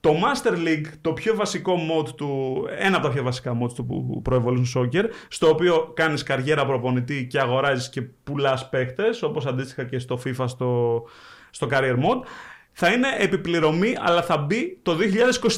[0.00, 3.86] το Master League, το πιο βασικό mod του, ένα από τα πιο βασικά mods του
[3.86, 9.46] που- Pro Evolution Soccer, στο οποίο κάνεις καριέρα προπονητή και αγοράζεις και πουλάς παίκτες, όπως
[9.46, 11.02] αντίστοιχα και στο FIFA στο,
[11.50, 12.26] στο Career Mode,
[12.72, 14.94] θα είναι επιπληρωμή, αλλά θα μπει το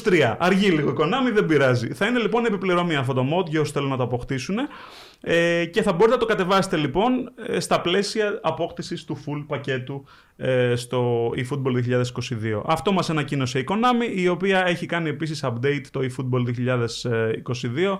[0.03, 0.35] 2023.
[0.39, 1.93] Αργεί λίγο η Konami, δεν πειράζει.
[1.93, 4.55] Θα είναι λοιπόν επιπληρωμή αυτό το mod για όσους θέλουν να το αποκτήσουν.
[5.23, 10.05] Ε, και θα μπορείτε να το κατεβάσετε λοιπόν ε, στα πλαίσια απόκτησης του full πακέτου
[10.35, 12.01] ε, στο eFootball
[12.53, 12.61] 2022.
[12.65, 16.45] Αυτό μας ανακοίνωσε η Konami, η οποία έχει κάνει επίσης update το eFootball
[17.91, 17.99] 2022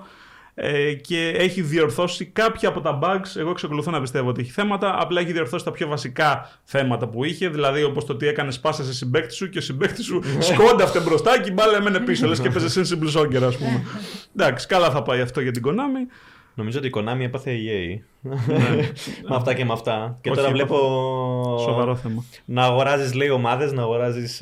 [0.54, 3.36] ε, και έχει διορθώσει κάποια από τα bugs.
[3.36, 4.96] Εγώ εξακολουθώ να πιστεύω ότι έχει θέματα.
[5.00, 7.50] Απλά έχει διορθώσει τα πιο βασικά θέματα που είχε.
[7.50, 11.42] Δηλαδή, όπως το ότι έκανες πάσα σε συμπέκτη σου και ο συμπέκτη σου σκόνταφτε μπροστά
[11.42, 12.28] και η μπάλα έμενε πίσω.
[12.30, 13.84] Λες και παίζει sensible soccer, ας πούμε.
[14.38, 16.12] Εντάξει, καλά θα πάει αυτό για την Konami.
[16.54, 18.00] Νομίζω ότι η Konami έπαθε EA.
[19.30, 20.18] με αυτά και με αυτά.
[20.22, 20.66] Και Όχι, τώρα έπαθε.
[20.66, 21.58] βλέπω.
[21.60, 22.24] Σοβαρό θέμα.
[22.46, 24.42] Να αγοράζεις, λέει, ομάδες, να αγοράζεις.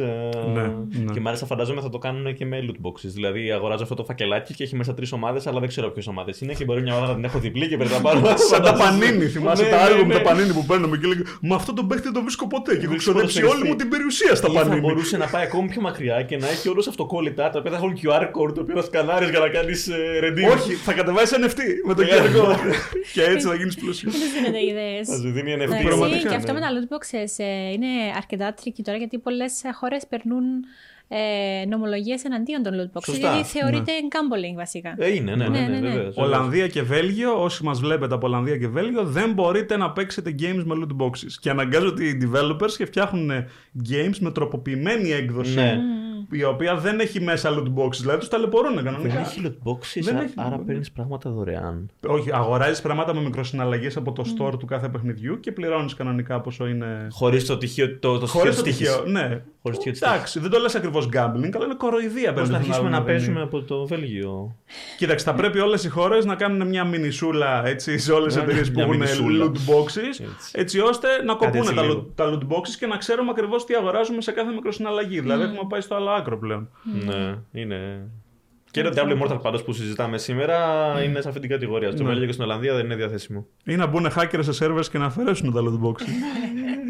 [0.54, 1.14] Ναι, ναι.
[1.14, 3.10] Και μάλιστα φαντάζομαι θα το κάνουν και με loot boxes.
[3.14, 6.42] Δηλαδή, αγοράζω αυτό το φακελάκι και έχει μέσα τρεις ομάδες, αλλά δεν ξέρω ποιες ομάδες
[6.42, 6.54] είναι.
[6.54, 8.22] Και μπορεί μια ομάδα να την έχω διπλή και πρέπει να πάρω.
[8.50, 10.14] Σαν τα πανίνι, θυμάσαι Ναι, τα ναι, άργο με ναι.
[10.14, 12.72] τα πανίνι που παίρνουμε και λέγαμε Μα αυτό τον παίχτη δεν το βρίσκω ποτέ.
[12.76, 13.76] Και έχω βρίσκω ξοδέψει ποτέ, όλη μου εσύ.
[13.76, 14.80] την περιουσία στα Ή θα πανίνι.
[14.80, 17.94] μπορούσε να πάει ακόμη πιο μακριά και να έχει όλους αυτοκόλλητα τα οποία θα έχουν
[18.02, 19.90] QR code το οποίο θα σκανάρεις για να κάνεις
[20.24, 20.56] redeem.
[20.58, 22.22] Όχι, θα κατεβάσεις NFT με το Ναι.
[22.22, 22.74] QR code.
[23.14, 24.12] και έτσι θα γίνεις πλούσιος.
[24.14, 25.08] Δεν τους δίνετε ιδέες.
[25.08, 25.62] Θα σου δίνει NFT.
[25.62, 26.60] Εντάξει, Πραγματικά, και αυτό ναι.
[26.60, 30.44] με τα loot boxes ε, είναι αρκετά tricky τώρα γιατί πολλές χώρες περνούν
[31.12, 33.04] ε, νομολογίες εναντίον των loot boxes.
[33.06, 34.96] Σωστά, Γιατί θεωρείται gambling βασικά.
[34.98, 35.80] Ε, είναι, ναι, ναι, Ναι, ναι, ναι, ναι.
[35.80, 36.18] βεβαίως, βεβαίως.
[36.18, 40.64] Ολλανδία και Βέλγιο, όσοι μας βλέπετε από Ολλανδία και Βέλγιο, δεν μπορείτε να παίξετε games
[40.66, 41.32] με loot boxes.
[41.40, 43.30] Και αναγκάζονται οι developers και φτιάχνουν
[43.90, 45.56] games με τροποποιημένη έκδοση.
[45.56, 45.78] Ναι.
[46.32, 47.96] Η οποία δεν έχει μέσα loot boxes.
[48.00, 49.20] Δηλαδή τους ταλαιπωρούν Δεν κανονικά.
[49.20, 50.64] έχει loot boxes, Δεν α- έχει, άρα ναι.
[50.64, 51.90] παίρνεις πράγματα δωρεάν.
[52.08, 56.68] Όχι, αγοράζεις πράγματα με μικροσυναλλαγές από το store του κάθε παιχνιδιού και πληρώνεις κανονικά πόσο
[56.68, 57.08] είναι.
[57.12, 58.96] Χωρίς το τυχείο, το, το Χωρίς στοιχείο το της τύχης.
[58.96, 59.28] τυχαίο.
[59.30, 59.42] Ναι.
[59.76, 62.44] Χωρίς στοιχείο της Εντάξει, δεν το λες ακριβώς gambling, αλλά είναι κοροϊδία Πώς απέναντι να
[62.46, 63.44] στον αρχίσουμε άλλον να δεν παίζουμε είναι.
[63.44, 64.56] από το Βέλγιο;
[64.98, 68.42] Κοίταξε, θα πρέπει όλες οι χώρες να κάνουν μια μινισούλα έτσι, σε όλες τις Ναι,
[68.42, 69.46] εταιρείες που μια έχουν μινισούλα.
[69.46, 70.24] loot boxes, Έτσι.
[70.52, 71.94] έτσι ώστε να κοπούν έτσι τα, λίγο.
[71.94, 75.20] loot- τα loot boxes και να ξέρουμε ακριβώς τι αγοράζουμε σε κάθε μικροσυναλλαγή.
[75.20, 76.70] Δηλαδή, έχουμε πάει στο άλλο άκρο πλέον.
[77.06, 78.10] Ναι, είναι.
[78.72, 80.58] Και το Diablo Immortal πάντως που συζητάμε σήμερα
[81.06, 81.92] είναι σε αυτή την κατηγορία.
[81.92, 82.08] Στο Ναι.
[82.10, 83.48] Βέλγιο και στην Ολλανδία δεν είναι διαθέσιμο.
[83.66, 86.08] Ή να μπουν hackers σε servers και να αφαιρέσουν τα loot boxes.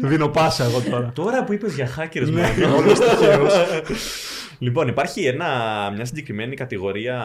[0.08, 1.12] Δίνω πάσα εγώ τώρα.
[1.14, 2.76] Τώρα που είπες για hackers, Ναι, μόνο.
[2.76, 3.52] όλος τυχαίος.
[4.62, 5.48] Λοιπόν, υπάρχει ένα,
[5.94, 7.20] μια συγκεκριμένη κατηγορία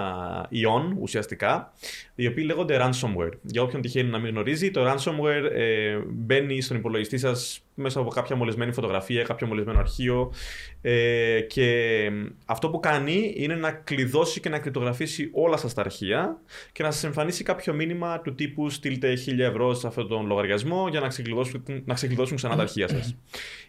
[0.49, 1.73] ιών ουσιαστικά,
[2.15, 3.31] οι οποίοι λέγονται ransomware.
[3.41, 8.09] Για όποιον τυχαίνει να μην γνωρίζει, το ransomware ε, μπαίνει στον υπολογιστή σας μέσα από
[8.09, 10.33] κάποια μολυσμένη φωτογραφία, κάποιο μολυσμένο αρχείο
[10.81, 12.09] ε, και
[12.45, 16.37] αυτό που κάνει είναι να κλειδώσει και να κρυπτογραφήσει όλα σας τα αρχεία
[16.71, 20.87] και να σας εμφανίσει κάποιο μήνυμα του τύπου στείλτε 1000 ευρώ σε αυτόν τον λογαριασμό
[20.89, 23.15] για να ξεκλειδώσουν, να ξεκλειδώσουν ξανά τα αρχεία σας.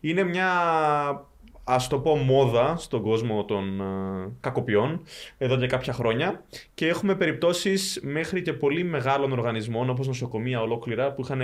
[0.00, 0.48] Είναι μια
[1.68, 5.02] ας το πω μόδα στον κόσμο των uh, κακοποιών
[5.38, 11.12] εδώ και κάποια χρόνια και έχουμε περιπτώσεις μέχρι και πολύ μεγάλων οργανισμών όπως νοσοκομεία ολόκληρα
[11.12, 11.40] που, είχαν,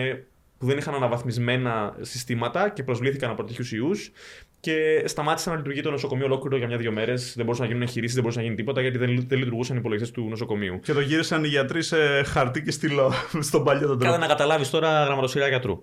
[0.58, 4.12] που δεν είχαν αναβαθμισμένα συστήματα και προσβλήθηκαν από τέτοιους ιούς
[4.61, 7.32] και σταμάτησαν να λειτουργεί το νοσοκομείο ολόκληρο για μια-δύο μέρες.
[7.37, 9.78] Δεν μπορούσαν να γίνουν εγχειρήσεις, δεν μπορούσε να γίνει τίποτα γιατί δεν, δεν λειτουργούσαν οι
[9.78, 10.80] υπολογιστές του νοσοκομείου.
[10.80, 13.12] Και το γύρισαν οι γιατροί σε χαρτί και στυλό
[13.48, 14.12] στον παλιό τον τρόπο.
[14.12, 15.82] Κάτα να καταλάβεις τώρα γραμματοσυρά γιατρού.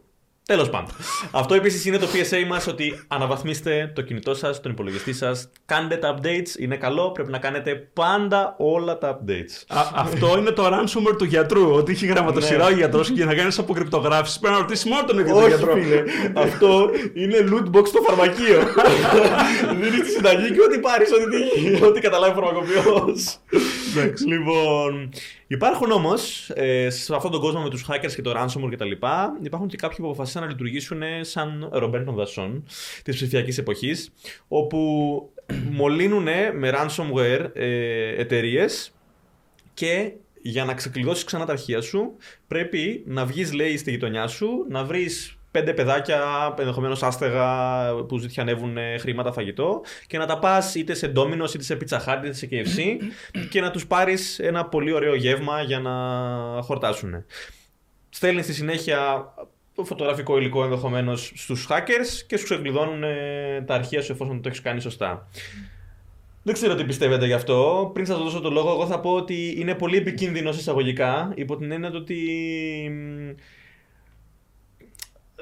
[0.50, 0.90] Τέλος πάντων.
[1.32, 5.50] Αυτό επίσης είναι το PSA μας ότι αναβαθμίστε το κινητό σας, τον υπολογιστή σας.
[5.66, 6.60] Κάντε τα updates.
[6.60, 7.12] Είναι καλό.
[7.12, 9.64] Πρέπει να κάνετε πάντα όλα τα updates.
[9.78, 11.74] Α, αυτό είναι το ransomware του γιατρού.
[11.74, 15.36] Ότι έχει γραμματοσυρά ο γιατρός και να κάνεις αποκρυπτογράφηση πρέπει να ρωτήσεις μόνο τον ίδιο
[15.38, 15.74] Όχι, γιατρό.
[15.74, 16.04] φίλε.
[16.34, 18.60] Αυτό είναι loot box στο φαρμακείο.
[19.82, 21.26] Δίνεις τη συνταγή και ό,τι πάρεις, ό,τι,
[21.60, 23.38] τύχει, ό,τι καταλάβει ο φαρμακοποιός.
[24.28, 25.10] λοιπόν,
[25.52, 28.92] υπάρχουν όμως ε, σε αυτόν τον κόσμο με τους hackers και το ransomware κτλ.
[29.42, 32.64] Υπάρχουν και κάποιοι που αποφασίσαν να λειτουργήσουν σαν ρομπέρ των δασών
[33.04, 34.14] της ψηφιακής εποχής,
[34.48, 34.80] όπου
[35.72, 38.92] μολύνουν με ransomware ε, εταιρείες
[39.74, 42.16] και για να ξεκλειδώσεις ξανά τα αρχεία σου,
[42.48, 46.22] πρέπει να βγεις, λέει, στη γειτονιά σου, να βρεις πέντε παιδάκια,
[46.60, 47.48] ενδεχομένως άστεγα
[48.08, 51.98] που ζητιανεύουν ε, χρήματα φαγητό και να τα πας είτε σε Domino's είτε σε Pizza
[51.98, 52.98] Hut είτε σε KFC
[53.50, 55.92] και να τους πάρεις ένα πολύ ωραίο γεύμα για να
[56.62, 57.26] χορτάσουν.
[58.10, 59.26] Στέλνεις στη συνέχεια
[59.84, 64.62] φωτογραφικό υλικό ενδεχομένως στους hackers και σου ξεκλειδώνουν ε, τα αρχεία σου εφόσον το έχεις
[64.62, 65.28] κάνει σωστά.
[66.44, 67.90] Δεν ξέρω τι πιστεύετε γι' αυτό.
[67.94, 71.72] Πριν σας δώσω το λόγο, εγώ θα πω ότι είναι πολύ επικίνδυνος εισαγωγικά, υπό την
[71.72, 72.16] έννοια ότι
[72.92, 73.30] μ,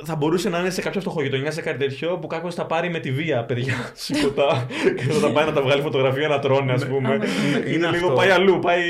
[0.03, 2.99] θα μπορούσε να είναι σε κάποια φτωχογειτονιά σε κάτι τέτοιο που κάποιος θα πάρει με
[2.99, 6.87] τη βία παιδιά σηκωτά και θα τα πάει να τα βγάλει φωτογραφία να τρώνε, ας
[6.87, 7.13] πούμε.
[7.13, 8.17] είναι είναι λίγο αυτό.
[8.17, 8.59] πάει αλλού.
[8.59, 8.83] Πάει...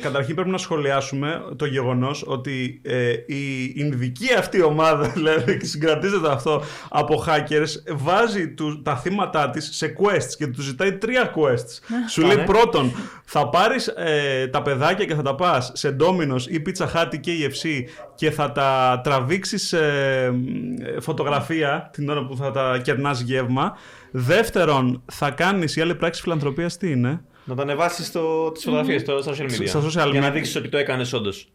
[0.00, 6.30] Καταρχήν πρέπει να σχολιάσουμε το γεγονός ότι ε, η Ινδική αυτή ομάδα, δηλαδή και συγκρατίζεται
[6.30, 11.78] αυτό από hackers, βάζει του, τα θύματα της σε quests και τους ζητάει τρία quests.
[12.08, 12.44] Σου λέει ναι.
[12.44, 12.92] πρώτον,
[13.24, 17.20] θα πάρεις ε, τα παιδάκια και θα τα πας σε Domino's ή Pizza Hut ή
[17.24, 19.74] KFC και θα τα τραβήξεις
[21.00, 23.76] φωτογραφία την ώρα που θα τα κερνάς γεύμα.
[24.10, 28.10] Δεύτερον, θα κάνεις η άλλη πράξη φιλανθρωπίας τι είναι; Να τα ανεβάσεις
[28.52, 29.66] τις φωτογραφίες στο social media.
[29.66, 30.32] Στα social Για να media.
[30.32, 31.48] δείξεις ότι το έκανες όντως.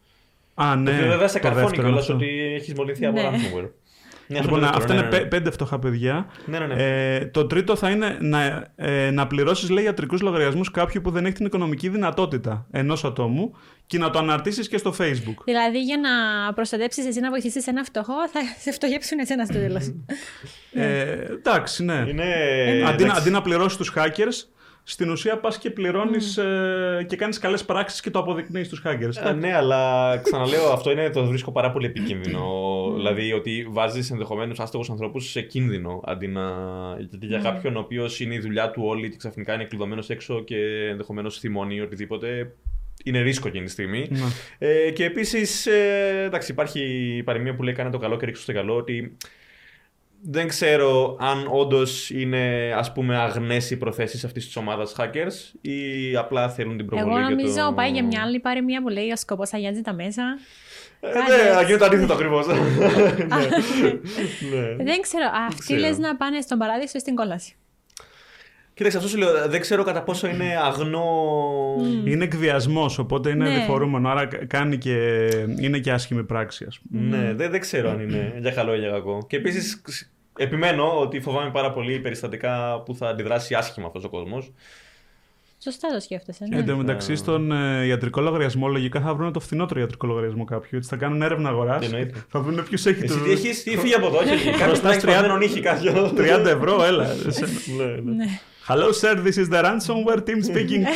[0.54, 0.90] Α, ναι.
[0.90, 2.14] Και βέβαια σε το καρφώνει δεύτερο κιόλα αυτό.
[2.14, 3.30] ότι έχεις μολυνθεί από Ναι.
[3.30, 3.68] ransomware.
[4.30, 6.26] Μια Λοιπόν, στο αυτά δεύτερο, είναι ναι, ναι, πέ- πέντε φτωχά παιδιά.
[6.46, 6.74] Ναι, ναι, ναι.
[7.16, 11.24] Ε, το τρίτο θα είναι να, ε, να πληρώσεις, λέει, ιατρικούς λογαριασμούς κάποιου που δεν
[11.24, 15.34] έχει την οικονομική δυνατότητα ενός ατόμου και να το αναρτήσεις και στο Facebook.
[15.44, 16.08] Δηλαδή, για να
[16.52, 19.92] προστατέψεις εσύ να βοηθήσεις ένα φτωχό, θα σε φτωχέψουν εσένα στο τέλος.
[20.72, 22.04] Ε, εντάξει, ναι.
[22.08, 22.24] Είναι.
[22.64, 23.20] αντί, να- εντάξει.
[23.20, 24.48] αντί να πληρώσεις τους hackers,
[24.90, 26.42] στην ουσία πας και πληρώνεις Mm.
[26.98, 29.26] ε, και κάνεις καλές πράξεις και το αποδεικνύεις στου hackers.
[29.28, 32.40] Ε, ναι, αλλά ξαναλέω, αυτό είναι, το βρίσκω πάρα πολύ επικίνδυνο.
[32.96, 36.42] δηλαδή ότι βάζεις ενδεχομένως άστεγους ανθρώπους σε κίνδυνο αντί να.
[36.98, 40.44] Γιατί για κάποιον ο οποίος είναι η δουλειά του όλη και ξαφνικά είναι κλειδωμένος έξω
[40.44, 40.56] και
[40.90, 42.52] ενδεχομένως θυμώνει ή οτιδήποτε.
[43.04, 44.06] Είναι ρίσκο εκείνη τη στιγμή.
[44.10, 44.18] Ναι.
[44.58, 46.80] Ε, και επίσης, ε, εντάξει, υπάρχει
[47.16, 48.76] η παροιμία που λέει: Κάνε το καλό και ρίξω στο καλό.
[48.76, 49.16] Ότι
[50.30, 56.16] δεν ξέρω αν όντως είναι ας πούμε αγνές οι προθέσεις αυτής της ομάδας hackers ή
[56.16, 57.10] απλά θέλουν την προβολή.
[57.10, 57.72] Εγώ και νομίζω το...
[57.72, 60.22] πάει για μια άλλη παροιμία που λέει Ο σκοπός αγιάζει τα μέσα.
[61.00, 61.54] Ε, Κάτι ναι, έτσι.
[61.54, 62.40] να γίνει το αντίθετο ακριβώ.
[64.52, 64.84] ναι.
[64.84, 65.80] Δεν ξέρω, αυτοί ξέρω.
[65.80, 67.54] λες να πάνε στον παράδεισο ή στην κόλαση.
[68.74, 69.48] Κοίταξε, αυτό σου λέω.
[69.48, 71.06] Δεν ξέρω κατά πόσο είναι αγνό.
[72.04, 73.54] Είναι εκβιασμός, οπότε είναι Ναι.
[73.58, 74.08] διφορούμενο.
[74.08, 75.26] Άρα κάνει και,
[75.60, 77.16] είναι και άσχημη πράξη, ας πούμε.
[77.16, 79.26] Ναι, δεν, δεν ξέρω αν είναι για καλό ή για κακό.
[79.28, 79.82] Και επίσης
[80.38, 84.52] επιμένω ότι φοβάμαι πάρα πολύ περιστατικά που θα αντιδράσει άσχημα αυτός ο κόσμος.
[85.62, 86.44] Σωστά το σκέφτεσαι.
[86.48, 86.56] Ναι.
[86.58, 90.76] Εν τω μεταξύ, στον ε, ιατρικό λογαριασμό, λογικά θα βρουν το φθηνότερο ιατρικό λογαριασμό κάποιου.
[90.76, 91.78] Έτσι θα κάνουν έρευνα αγοράς.
[91.78, 92.24] Τι εννοείται.
[92.28, 93.24] Θα δουν ποιος έχει Εσύ το.
[93.24, 94.50] τι έχεις, τι φύγει από εδώ, όχι.
[94.50, 96.12] Κάποιο Χρωστάς έχει παθαίνον ήχη κάποιο.
[96.16, 97.06] 30 ευρώ, έλα.
[97.26, 97.48] εσένα.
[97.78, 98.24] Ναι, ναι.
[98.24, 98.38] Ναι.
[98.68, 100.84] Hello, sir, this is the ransomware team speaking.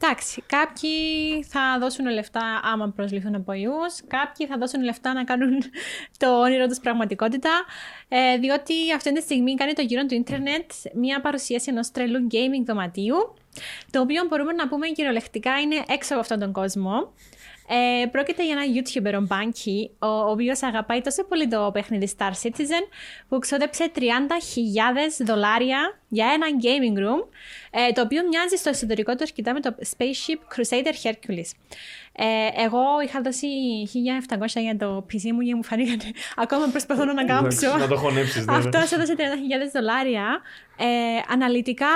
[0.00, 5.24] Ε, εντάξει, κάποιοι θα δώσουν λεφτά άμα προσληφθούν από ιούς, κάποιοι θα δώσουν λεφτά να
[5.24, 5.62] κάνουν
[6.16, 7.50] το όνειρο τους πραγματικότητα,
[8.08, 12.64] ε, διότι αυτή τη στιγμή κάνει το γύρο του ίντερνετ μια παρουσίαση ενός τρελού gaming
[12.66, 13.34] δωματίου,
[13.90, 17.12] το οποίο μπορούμε να πούμε κυριολεκτικά είναι έξω από αυτόν τον κόσμο.
[17.70, 22.14] Ε, πρόκειται για ένα YouTuber, ο Banky, ο, ο οποίος αγαπάει τόσο πολύ το παιχνίδι
[22.18, 22.84] Star Citizen,
[23.28, 24.00] που ξόδεψε 30.000
[25.26, 27.26] δολάρια για ένα gaming room,
[27.70, 31.50] ε, το οποίο μοιάζει στο εσωτερικό του αρκετά με το Spaceship Crusader Hercules.
[32.12, 33.46] Ε, εγώ είχα δώσει
[34.28, 36.04] 1.700 για το PC μου και μου φανήκατε
[36.44, 37.76] ακόμα προσπαθώ να κάψω.
[37.76, 38.46] Να το χωνέψεις.
[38.46, 38.58] ναι, ναι.
[38.58, 39.22] Αυτός έδωσε 30.000
[39.74, 40.40] δολάρια.
[40.76, 40.86] Ε,
[41.28, 41.86] αναλυτικά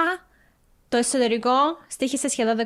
[0.93, 2.63] το εσωτερικό στήχησε σχεδόν 12.000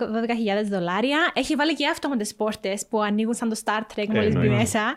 [0.65, 1.19] δολάρια.
[1.35, 4.55] Έχει βάλει και αυτόματες πόρτες που ανοίγουν σαν το Star Trek μόλις μπει εννοείται.
[4.55, 4.95] μέσα.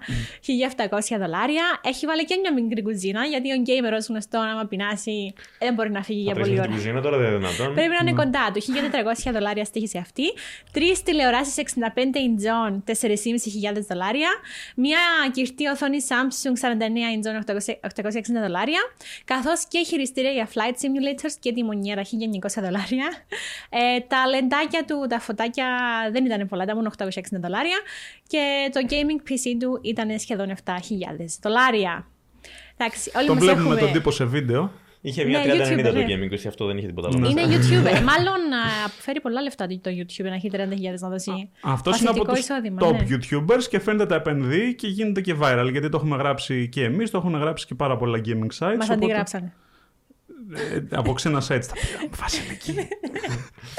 [1.15, 1.79] 1.700 δολάρια.
[1.83, 5.91] Έχει βάλει και μια μικρή κουζίνα, γιατί ο gamer ως γνωστό, άμα πεινάσει, δεν μπορεί
[5.91, 6.69] να φύγει για Θα πολύ τρέξει ώρα.
[6.69, 7.73] την κουζίνα τώρα δεν είναι δυνατόν.
[7.73, 8.61] Πρέπει να είναι κοντά του.
[9.29, 10.23] 1.400 δολάρια στήχησε αυτή.
[10.71, 12.45] Τρεις τηλεοράσεις 65 inch
[12.85, 14.29] 4.500 δολάρια.
[14.75, 14.99] Μια
[15.31, 16.71] κυρτή οθόνη Samsung 49
[17.15, 17.25] inch
[17.81, 18.79] 860 δολάρια.
[19.25, 23.18] Καθώς και χειριστήρια για flight simulators και τη μονιέρα 1.900 δολάρια.
[23.69, 25.67] Ε, τα λεντάκια του, τα φωτάκια
[26.11, 27.77] δεν ήταν πολλά, ήταν 860 δολάρια.
[28.27, 30.75] Και το gaming PC του ήταν σχεδόν 7.000
[31.41, 32.07] δολάρια.
[32.77, 33.79] Εντάξει, όλοι Τον μας βλέπουμε έχουμε...
[33.79, 34.71] τον τύπο σε βίντεο.
[35.01, 36.05] Είχε μια Ναι, 30-90 YouTuber, το ναι.
[36.07, 37.29] gaming, εσύ αυτό δεν είχε τίποτα άλλο.
[37.29, 37.95] Είναι YouTuber.
[37.95, 40.59] Ε, Μάλλον α, αποφέρει πολλά λεφτά το YouTube να έχει 30.000
[40.99, 41.49] να δώσει.
[41.61, 43.05] Αυτός είναι από παθητικό τους εισόδημα, top ναι.
[43.09, 45.67] YouTubers και φαίνεται τα επενδύει και γίνεται και viral.
[45.71, 48.59] Γιατί το έχουμε γράψει και εμείς, το έχουν γράψει και πάρα πολλά gaming sites.
[48.59, 49.53] Μας οπότε, αντιγράψανε.
[50.53, 52.09] Ε, από ξένα sites τα πήγαμε.
[52.15, 52.73] Βασιλική.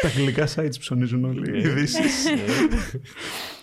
[0.03, 1.51] τα αγγλικά sites ψωνίζουν όλοι.
[1.51, 1.59] Ναι.
[1.59, 2.27] Ειδήσεις.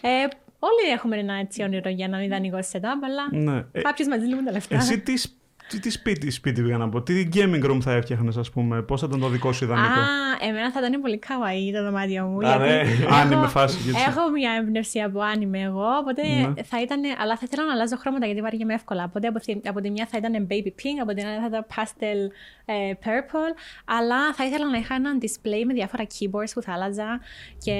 [0.02, 0.28] Ε,
[0.60, 3.66] όλοι έχουμε ένα έτσι όνειρο για να μην δανεικό setup, αλλά ναι.
[3.72, 4.76] Ε, κάποιος μας δίνει τα λεφτά.
[4.76, 5.24] εσύ τι,
[5.70, 7.02] τι, τι σπίτι, σπίτι πήγα να πω.
[7.02, 10.48] Τι gaming room θα έφτιαχνες, ας πούμε; Πώς θα ήταν το δικό σου ιδανικό; Α,
[10.48, 12.48] εμένα θα ήταν πολύ kawaii το δωμάτιο μου.
[12.48, 13.04] Α, γιατί ναι.
[13.04, 14.04] έχω- Άνιμε φάση, έτσι.
[14.08, 16.64] Έχω μια έμπνευση από άνιμε εγώ, οπότε Ναι.
[16.64, 17.02] θα ήταν.
[17.22, 19.04] Αλλά θα ήθελα να αλλάζω χρώματα γιατί βαριέμαι εύκολα.
[19.04, 21.66] Οπότε από, τη- από τη μια θα ήταν baby pink, από την άλλη θα ήταν
[21.76, 22.32] pastel
[22.66, 23.54] ε, purple.
[23.86, 27.20] Αλλά θα ήθελα να είχα ένα display με διάφορα keyboards που θα άλλαζα
[27.64, 27.74] και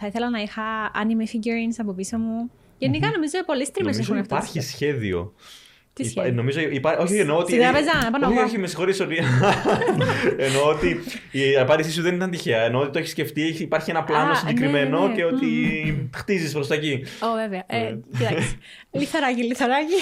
[0.00, 0.62] θα ήθελα να είχα
[0.94, 2.50] anime figurines από πίσω μου.
[2.78, 4.28] Γενικά νομίζω πολλοί streamers Νομίζω έχουν αυτό.
[4.28, 5.32] το υπάρχει σχέδιο.
[5.94, 6.02] Σχέδιο.
[6.02, 7.02] Τι Υπά- σχέδιο; Νομίζω υπάρχει.
[7.02, 7.50] Όχι, εννοώ ότι.
[7.52, 8.44] Στην τράπεζα, πάνω όχι, εγώ.
[8.46, 9.16] όχι, με συγχωρείς ότι.
[10.46, 11.00] εννοώ ότι
[11.30, 12.60] η απάντησή σου δεν ήταν τυχαία.
[12.62, 15.14] Εννοώ ότι το έχεις σκεφτεί, έχει- υπάρχει ένα πλάνο Α, συγκεκριμένο ναι, ναι, ναι.
[15.14, 15.48] και ότι
[16.16, 17.02] χτίζεις προς τα εκεί.
[17.20, 17.62] Ω, βέβαια.
[17.66, 17.96] Ε, Ναι.
[18.18, 18.56] κοιτάξτε.
[19.00, 19.94] Λιθαράκι, λιθαράκι.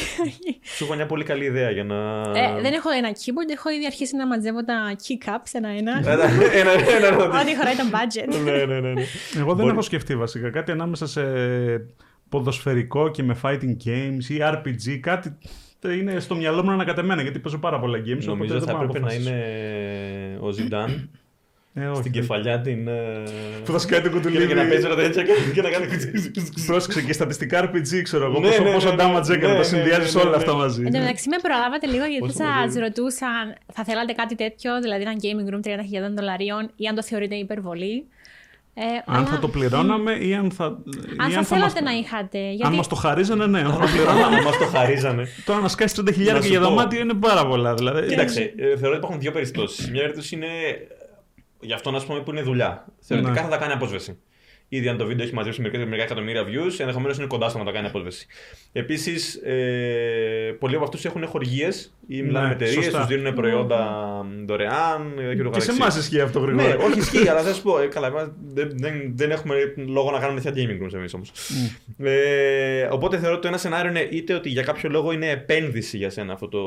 [0.62, 1.94] Σου έχω μια πολύ καλή ιδέα για να.
[2.34, 5.92] Ε, δεν έχω ένα keyboard, έχω ήδη αρχίσει να μαζεύω τα keycaps ένα-ένα.
[5.98, 7.40] Ένα, ένα, ένα, ένα.
[7.40, 8.42] Ό,τι χωράει το budget.
[8.44, 8.92] Ναι, ναι, ναι.
[8.92, 9.02] ναι.
[9.36, 11.22] Εγώ δεν Μπορεί- έχω σκεφτεί βασικά κάτι ανάμεσα σε
[12.28, 14.98] ποδοσφαιρικό και με fighting games ή RPG.
[15.00, 15.36] Κάτι
[15.88, 18.02] είναι στο μυαλό μου ανακατεμένα γιατί παίζω πάρα πολλά games.
[18.22, 19.30] οπότε Νομίζω δεν θα μπορώ έπρεπε να αποφασίσω.
[19.30, 21.10] είναι ο Ζιντάν
[21.74, 21.98] Ε, όχι.
[22.00, 22.88] στην κεφαλιά την.
[22.88, 23.22] ε,
[23.64, 24.46] Που θα σκάει το και κουτουλίδι.
[24.46, 25.86] και να παίζει ρε τέτοια και- και να κάνει.
[26.66, 28.40] Πρόσεξε και στατιστικά RPG, ξέρω εγώ.
[28.40, 29.02] Ναι, πόσο, ναι, πόσο ναι, ναι.
[29.02, 29.46] damage έκανε.
[29.46, 30.36] Ναι, τα ναι, συνδυάζει ναι, ναι, όλα ναι.
[30.36, 30.82] αυτά μαζί.
[30.86, 32.72] Εν τω μεταξύ με προλάβατε λίγο γιατί Πόσο θα μαζί.
[32.72, 37.02] σας ρωτούσαν, θα θέλατε κάτι τέτοιο, δηλαδή ένα gaming room 30.000 δολαρίων ή αν το
[37.02, 38.06] θεωρείτε υπερβολή.
[38.74, 40.64] Ε, Αν αλλά- θα το πληρώναμε ή αν θα.
[41.16, 42.38] Αν ή θα μας- θέλατε να είχατε.
[42.38, 43.58] Αν Γιατί μας το χαρίζανε, ναι.
[43.60, 44.42] Αν θα το πληρώναμε.
[44.42, 45.26] Μας το χαρίζανε.
[45.44, 46.66] Τώρα να σκάσει 30.000 Να και σου για πω.
[46.68, 47.74] δωμάτιο είναι πάρα πολλά.
[47.74, 48.06] Δηλαδή.
[48.08, 49.90] Κοίταξε, ε, θεωρώ ότι υπάρχουν δύο περιπτώσει.
[49.90, 50.46] Μια περίπτωση είναι
[51.60, 52.84] για αυτόν ας πούμε, που είναι δουλειά.
[53.00, 53.40] Θεωρητικά Ναι.
[53.40, 54.18] θα τα κάνει απόσβεση.
[54.72, 57.64] Ήδη αν το βίντεο έχει μαζέψει μερικά, μερικά εκατομμύρια views, ενδεχομένως είναι κοντά στο να
[57.64, 58.26] τα κάνει απόσβεση.
[58.72, 61.68] Επίσης, ε, πολλοί από αυτούς έχουν χορηγίε
[62.06, 62.98] ή μιλάνε Ναι, με εταιρείες, σωστά.
[62.98, 63.86] τους δίνουν προϊόντα
[64.46, 65.78] δωρεάν ε, και το Και σε καθεξής.
[65.78, 66.84] εμάς ισχύει αυτό Ναι, γρήγορα.
[66.86, 67.78] όχι ισχύει, αλλά θα σου πω.
[67.80, 71.32] ε, καλά, εμάς δεν, δεν, δεν έχουμε λόγο να κάνουμε τέτοια gaming rooms εμείς όμως.
[71.98, 75.96] Ε, οπότε θεωρώ ότι το ένα σενάριο είναι είτε ότι για κάποιο λόγο είναι επένδυση
[75.96, 76.60] για σένα αυτό το,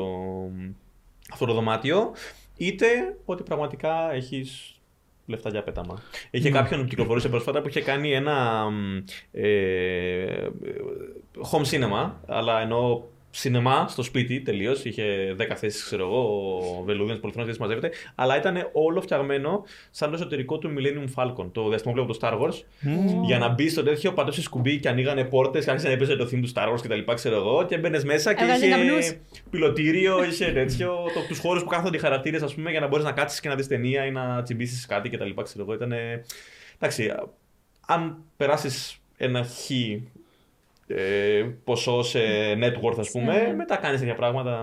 [1.32, 2.12] αυτό το δωμάτιο,
[2.56, 2.86] είτε
[3.24, 4.78] ότι πραγματικά έχεις
[5.26, 6.02] λεφτά για πέταμα.
[6.30, 10.48] Είχε κάποιον που κυκλοφορούσε πρόσφατα που είχε κάνει ένα μ, ε,
[11.52, 14.84] home cinema, αλλά ενώ σινεμά στο σπίτι τελείως.
[14.84, 17.90] Είχε 10 θέσεις, ξέρω εγώ, βελούδινε πολυθρόνε θέσει μαζεύεται.
[18.14, 22.40] Αλλά ήταν όλο φτιαγμένο σαν το εσωτερικό του Millennium Falcon, το διαστημόπλαιο από το Star
[22.40, 22.62] Wars.
[23.24, 26.24] Για να μπει στο τέτοιο, πατούσε σκουμπί και ανοίγανε πόρτες και άρχισε να έπαιζε το
[26.24, 27.64] theme του Star Wars και τα λοιπά, ξέρω εγώ.
[27.64, 29.12] Και μπαίνει μέσα και Έβγαζε είχε καπνούς.
[29.50, 30.96] πιλωτήριο, είχε τέτοιο.
[31.28, 33.54] τους χώρους που κάθονται οι χαρακτήρες, ας πούμε, για να μπορείς να κάτσεις και να
[33.54, 35.74] δεις ταινία ή να τσιμπήσεις κάτι και τα λοιπά, ξέρω εγώ.
[35.74, 35.92] Ήταν.
[36.76, 37.12] Εντάξει,
[37.86, 39.70] αν περάσεις ένα χ
[40.86, 42.18] ε, ποσό σε
[42.60, 43.54] net worth, ας πούμε, Ναι.
[43.56, 44.58] μετά κάνεις τέτοια πράγματα.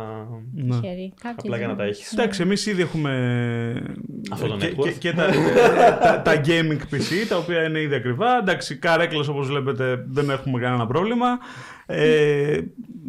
[0.53, 0.75] Ναι.
[0.75, 1.13] χέρι.
[1.21, 2.11] Κάποιες Απλά για να τα δεν- έχεις.
[2.13, 3.13] Εντάξει, εμείς ήδη έχουμε.
[4.31, 4.83] Αυτό το και, network.
[4.83, 5.25] και, και τα,
[6.03, 8.37] τα, τα gaming PC, τα οποία είναι ήδη ακριβά.
[8.37, 11.27] Εντάξει, καρέκλε όπως βλέπετε δεν έχουμε κανένα πρόβλημα.
[11.85, 12.59] Ε,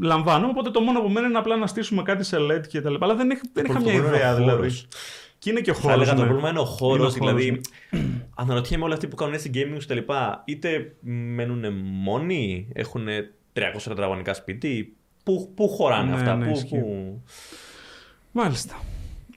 [0.02, 0.50] λαμβάνουμε.
[0.50, 3.04] Οπότε το μόνο που μένει είναι απλά να στήσουμε κάτι σε LED και τα λοιπά.
[3.04, 4.68] Αλλά δεν, έχ- δεν είχα Το μια πρόβλημα είναι ιδέα ο δηλαδή.
[5.42, 5.44] Χώρος.
[5.44, 5.96] Και είναι και ο Θα χώρος.
[5.96, 6.94] έλεγα το πρόβλημα είναι ο χώρο.
[6.94, 7.60] Είναι ο χώρος, Δηλαδή,
[8.34, 13.06] αναρωτιέμαι όλοι αυτοί που κάνουν έτσι gaming και τα λοιπά, είτε μένουν μόνοι, έχουν
[13.52, 14.96] 300 τετραγωνικά σπίτι.
[15.24, 16.78] Πού, πού χωράνε Ναι, αυτά, ναι, πού, ισχύει.
[16.78, 17.22] πού...
[18.32, 18.80] Μάλιστα.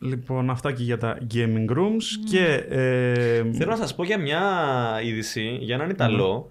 [0.02, 2.04] Λοιπόν, αυτά και για τα gaming rooms.
[2.30, 2.46] Και.
[2.70, 4.42] Ε, Θέλω να σας πω για μια
[5.04, 6.50] είδηση, για έναν Ιταλό,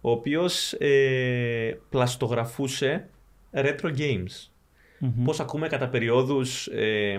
[0.00, 3.08] ο οποίος ε, πλαστογραφούσε
[3.52, 4.48] retro games.
[5.24, 7.18] Πώς ακούμε κατά περιόδους ε,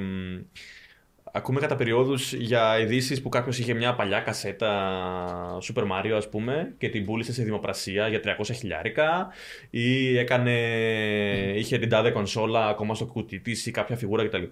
[1.36, 4.72] Ακούμε κατά περιόδους για ειδήσεις που κάποιος είχε μια παλιά κασέτα
[5.62, 9.28] Super Mario, ας πούμε, και την πούλησε σε δημοπρασία για 300 χιλιάρικα,
[9.70, 10.54] ή έκανε,
[11.56, 14.44] είχε την τάδε κονσόλα ακόμα στο κουτί της ή κάποια φιγούρα κτλ.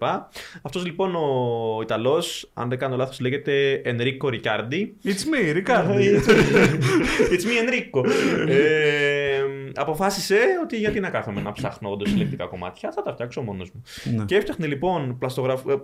[0.61, 4.87] Αυτός λοιπόν ο Ιταλός, αν δεν κάνω λάθος, λέγεται Enrico Riccardi.
[5.03, 6.19] It's me, Riccardi.
[7.33, 8.09] It's me, Enrico.
[8.47, 9.41] ε,
[9.75, 13.83] αποφάσισε ότι γιατί να κάθομαι να ψάχνω όντως ηλεκτρικά κομμάτια, θα τα φτιάξω μόνος μου.
[14.15, 14.25] Ναι.
[14.25, 15.81] Και έφτιαχνε λοιπόν πλαστογραφία.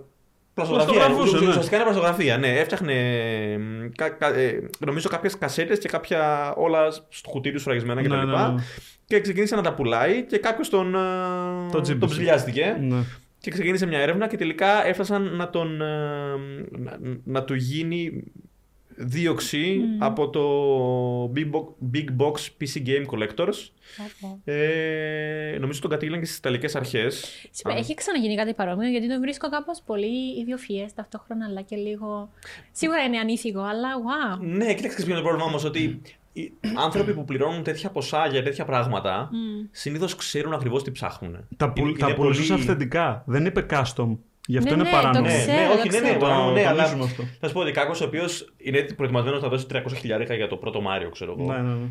[0.64, 0.94] Πλαστογραφία.
[0.94, 1.48] Πλαστογραφούσε, ναι.
[1.48, 2.48] Ουσιαστικά είναι πλαστογραφία, ναι.
[2.58, 2.94] Έφτιαχνε
[3.58, 8.10] μ, κα, κα- ε, νομίζω κάποιες κασέτες και κάποια όλα στο κουτί του σφραγισμένα κτλ.
[8.14, 8.54] Ναι, ναι, ναι.
[9.06, 10.98] Και ξεκίνησε να τα πουλάει και κάποιος τον, ε,
[11.72, 11.98] Τον τζίμπησε.
[11.98, 12.76] τον ψηλιάστηκε.
[12.80, 12.96] Ναι.
[13.38, 15.86] Και ξεκίνησε μια έρευνα και τελικά έφτασαν να, τον, ε,
[16.70, 18.22] να, να του γίνει
[19.00, 23.68] δίωξη από το Big Box, Big Box PC Game Collectors.
[24.44, 27.24] Ε, νομίζω τον κατήγγειλαν και στις Ιταλικές Αρχές.
[27.50, 32.30] Συγγνώμη, Έχει ξαναγίνει κάτι παρόμοιο, γιατί το βρίσκω κάπως πολύ ιδιοφυές ταυτόχρονα, αλλά και λίγο.
[32.72, 34.38] Σίγουρα είναι ανήθικο, αλλά wow.
[34.40, 35.64] Ναι, κοίταξε ποιο είναι το πρόβλημα όμως.
[35.64, 36.00] Ότι
[36.32, 39.30] οι άνθρωποι που πληρώνουν τέτοια ποσά για τέτοια πράγματα
[39.70, 41.46] συνήθως ξέρουν ακριβώς τι ψάχνουν.
[41.56, 43.22] Τα, πουλ, Είναι- τα είναι πουλούσες πολύ- αυθεντικά.
[43.26, 44.16] Δεν είπε custom.
[44.50, 45.26] Γι' αυτό Ναι, είναι ναι, παράνομο.
[45.26, 46.18] το Ναι, ξέρω, ναι, το όχι, ναι, ναι, ξέρω.
[46.18, 47.22] το Το ναι, αλλά τονίζουμε αυτό.
[47.40, 50.56] θα σου πω ότι κάποιος ο οποίος είναι προετοιμασμένος να δώσει 300 χιλιάρικα για το
[50.56, 51.52] πρώτο Μάριο, ξέρω εγώ.
[51.52, 51.86] Ναι, ναι, ναι.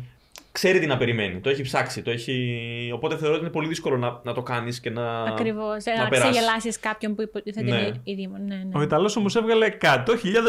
[0.52, 1.40] Ξέρει τι να περιμένει.
[1.40, 2.02] Το έχει ψάξει.
[2.02, 2.60] Το έχει...
[2.94, 5.22] Οπότε θεωρώ ότι είναι πολύ δύσκολο να, να το κάνεις και να.
[5.22, 5.84] Ακριβώς.
[5.84, 6.30] να Να περάσεις.
[6.30, 7.76] ξεγελάσεις κάποιον που υποτίθεται Ναι.
[7.76, 8.30] είναι ήδη.
[8.46, 8.70] Ναι, ναι.
[8.78, 9.86] Ο Ιταλός όμως έβγαλε 100.000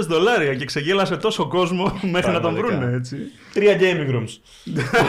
[0.07, 1.84] δολάρια και ξεγέλασε τόσο κόσμο
[2.16, 2.78] μέχρι να τον Πραγματικά.
[2.78, 3.18] βρούνε, έτσι.
[3.53, 4.38] Τρία gaming rooms.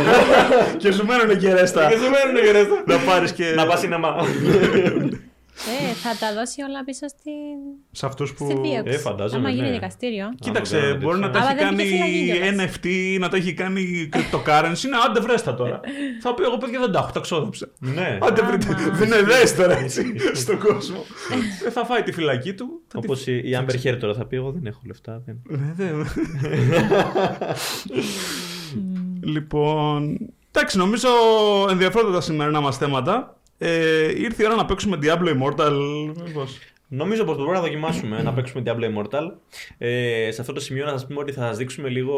[0.83, 1.89] και σου μένουν και ρέστα.
[1.89, 2.83] Και σου μένουν και ρέστα.
[2.87, 3.53] να πάρεις και.
[3.57, 4.15] Να πας σινεμά.
[5.55, 7.59] Ε, θα τα δώσει όλα πίσω στην,
[7.93, 8.45] Σε αυτούς που.
[8.45, 8.93] στη δίωξη.
[8.95, 9.73] Ε, φαντάζομαι, Άμα γίνει ναι.
[9.73, 10.27] δικαστήριο.
[10.41, 11.51] Κοίταξε, Αν το κάνανε μπορεί να τα τέτοια.
[11.51, 12.77] έχει Αλλά δεν κάνει βγήκε φυλακή κιόλας.
[13.17, 14.89] NFT, να τα έχει κάνει cryptocurrency.
[14.91, 15.81] Να, άντε βρέστα τώρα.
[16.23, 17.69] Θα πει εγώ παιδιά δεν τα έχω, τα ξόδεψα.
[17.79, 18.19] ναι.
[18.23, 18.97] Άντε βρείτε, Άμα.
[18.97, 21.05] δεν είναι δες τώρα έτσι στον κόσμο.
[21.67, 22.81] Ε, θα φάει τη φυλακή του.
[22.89, 25.23] θα τη- Όπως η Amber Heard τώρα θα πει: Εγώ δεν έχω λεφτά.
[25.27, 25.41] Δεν.
[25.49, 26.07] Ναι, δεν-
[29.21, 30.19] Λοιπόν,
[30.53, 31.09] εντάξει, νομίζω
[31.71, 33.37] ενδιαφέροντα τα σημερινά μας θέματα.
[33.65, 35.73] Ε, ήρθε η ώρα να παίξουμε Diablo Immortal.
[36.25, 36.59] Μήπως.
[36.89, 39.31] Νομίζω πως μπορούμε να δοκιμάσουμε να παίξουμε Diablo Immortal.
[39.79, 42.15] Ε, σε αυτό το σημείο να σας πούμε ότι θα σας δείξουμε λίγο,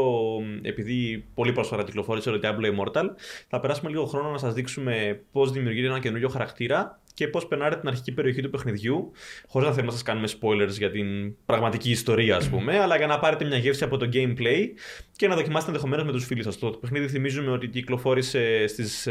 [0.62, 3.04] επειδή πολύ πρόσφατα κυκλοφόρησε το Diablo Immortal,
[3.48, 7.80] θα περάσουμε λίγο χρόνο να σας δείξουμε πώς δημιουργείται ένα καινούριο χαρακτήρα και πώς περνάρετε
[7.80, 9.10] την αρχική περιοχή του παιχνιδιού,
[9.46, 13.06] χωρίς να θέλουμε να σας κάνουμε spoilers για την πραγματική ιστορία, ας πούμε, αλλά για
[13.06, 14.66] να πάρετε μια γεύση από το gameplay
[15.16, 16.58] και να δοκιμάσετε ενδεχομένως με τους φίλους σας.
[16.58, 19.08] Το παιχνίδι θυμίζουμε ότι κυκλοφόρησε στις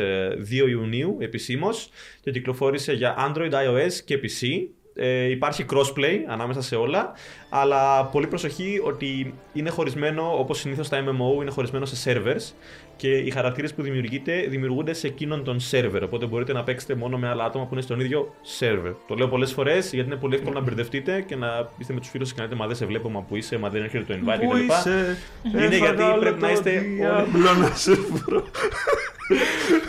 [0.50, 1.90] 2 Ιουνίου επισήμως
[2.22, 4.68] και κυκλοφόρησε για Android, iOS και PC.
[4.96, 7.12] Ε, υπάρχει crossplay ανάμεσα σε όλα,
[7.50, 12.54] αλλά πολύ προσοχή ότι είναι χωρισμένο όπως συνήθως τα MMO, είναι χωρισμένο σε servers
[12.96, 16.02] και οι χαρακτήρες που δημιουργείτε δημιουργούνται σε εκείνον τον server.
[16.04, 18.94] Οπότε μπορείτε να παίξετε μόνο με άλλα άτομα που είναι στον ίδιο server.
[19.08, 22.10] Το λέω πολλές φορές γιατί είναι πολύ εύκολο να μπερδευτείτε και να είστε με τους
[22.10, 24.20] φίλους και να λέτε Μα δεν σε βλέπω, μα που είσαι, μα δεν έρχεται το
[24.20, 24.60] invite Πού κτλ.
[24.66, 25.18] είσαι,
[25.54, 28.44] Είναι έφαγα γιατί όλο πρέπει να το είστε όλοι- διάβλο να σε βρω.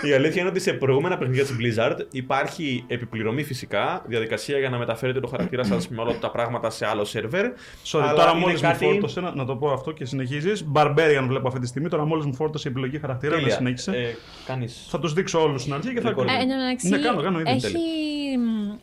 [0.03, 4.79] Η αλήθεια είναι ότι σε προηγούμενα παιχνίδια της Blizzard υπάρχει επιπληρωμή φυσικά, διαδικασία για να
[4.79, 7.45] μεταφέρετε το χαρακτήρα σας με όλα τα πράγματα σε άλλο σερβερ.
[7.85, 10.65] Sorry, Αλλά τώρα είναι μόλις κάτι- μου φόρτωσε, να, να το πω αυτό και συνεχίζεις.
[10.75, 11.89] Barbarian βλέπω αυτή τη στιγμή.
[11.89, 13.57] Τώρα μόλις μου φόρτωσε η επιλογή χαρακτήρα, δεν Τέλεια.
[13.57, 13.91] συνέχισε.
[13.91, 14.15] Ε,
[14.47, 14.87] κάνεις...
[14.89, 16.29] Θα τους δείξω όλους στην αρχή και θα Recording.
[16.29, 17.51] Ε, εν τω μεταξύ, Ναι, κάνω, κάνω ήδη.
[17.51, 17.77] έχει,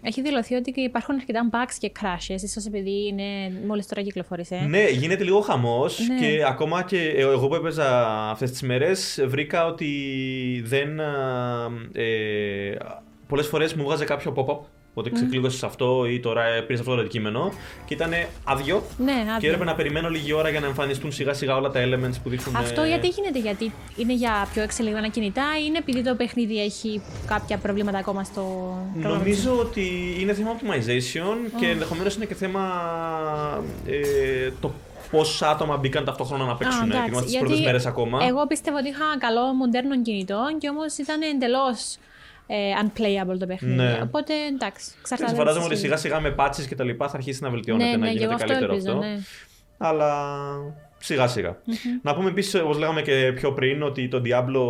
[0.01, 3.23] έχει δηλωθεί ότι και υπάρχουν αρκετά bugs και crashes, ίσως επειδή είναι
[3.67, 4.55] μόλις τώρα κυκλοφόρησε.
[4.69, 6.19] Ναι, γίνεται λίγο χαμός Ναι.
[6.27, 9.89] και ακόμα και ε, εγώ που έπαιζα αυτές τις μέρες βρήκα ότι
[10.65, 10.99] δεν.
[10.99, 12.75] α, Ε,
[13.27, 14.59] Πολλές φορές μου βγάζε κάποιο pop-up.
[14.93, 17.51] Ότι ξεκλείδωσες αυτό ή τώρα πήρες αυτό το αντικείμενο
[17.85, 18.11] και ήταν
[18.43, 18.83] άδειο.
[18.97, 19.49] Ναι, Και άδειο.
[19.49, 22.55] έπρεπε να περιμένω λίγη ώρα για να εμφανιστούν σιγά σιγά όλα τα elements που δείχνουν.
[22.55, 26.63] Αυτό ε, γιατί γίνεται, γιατί είναι για πιο εξελιγμένα κινητά ή είναι επειδή το παιχνίδι
[26.63, 28.41] έχει κάποια προβλήματα ακόμα στο
[28.93, 29.17] πρόγραμμα.
[29.17, 32.63] Νομίζω ότι είναι θέμα optimization και ενδεχομένως είναι και θέμα
[33.87, 34.71] ε, το
[35.11, 36.81] πόσα άτομα μπήκαν ταυτόχρονα να παίξουν.
[36.81, 38.19] Α, και εντάξει, είμαστε στι γιατί πρώτες μέρες ακόμα.
[38.27, 41.99] Εγώ πίστευα ότι είχα καλό μοντέρνο κινητό και όμως ήταν εντελώς ε,
[42.83, 43.75] unplayable το παιχνίδι.
[43.75, 43.99] Ναι.
[44.03, 45.35] Οπότε εντάξει, Έτσι, εξαρτάται.
[45.35, 46.01] φαντάζομαι από ότι τη σιγά συζήτηση.
[46.17, 48.33] σιγά με πάτσει και τα λοιπά θα αρχίσει να βελτιώνεται, Ναι, να ναι, και εγώ
[48.33, 48.91] γίνεται αυτό καλύτερο ελπίζω.
[48.91, 49.05] αυτό.
[49.05, 49.17] Ναι.
[49.77, 50.45] Αλλά
[50.97, 51.57] σιγά σιγά.
[52.01, 54.61] Να πούμε επίσης, όπως λέγαμε και πιο πριν, ότι το Diablo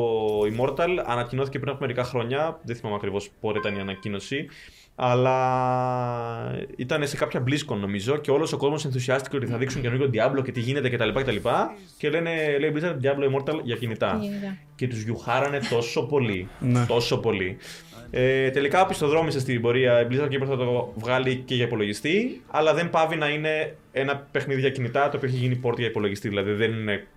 [0.51, 2.59] Immortal ανακοινώθηκε πριν από μερικά χρόνια.
[2.63, 4.47] Δεν θυμάμαι ακριβώς πότε ήταν η ανακοίνωση.
[4.95, 10.09] Αλλά ήταν σε κάποια BlizzCon νομίζω και όλος ο κόσμος ενθουσιάστηκε ότι θα δείξουν καινούργιο
[10.13, 11.09] Diablo και τι γίνεται κτλ.
[11.09, 14.17] Και, τα λοιπά, και λένε, λέει Blizzard Diablo Immortal για κινητά.
[14.21, 14.57] Γενικά.
[14.75, 16.47] Και τους γιουχάρανε τόσο πολύ.
[16.59, 16.85] Ναι.
[16.85, 17.57] τόσο πολύ.
[18.11, 22.41] Ε, τελικά πιστοδρόμησε στην πορεία η Blizzard και είπε θα το βγάλει και για υπολογιστή,
[22.47, 25.87] αλλά δεν πάβει να είναι ένα παιχνίδι για κινητά το οποίο έχει γίνει port για
[25.87, 26.27] υπολογιστή.
[26.27, 27.07] Δηλαδή δεν είναι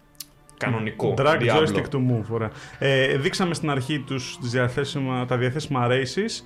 [0.59, 1.14] κανονικό.
[1.18, 1.57] Drag Diablo.
[1.57, 2.25] joystick to move.
[2.31, 2.51] Ωραία.
[2.79, 6.45] Ε, δείξαμε στην αρχή τους, τις διαθέσιμα, τα διαθέσιμα races.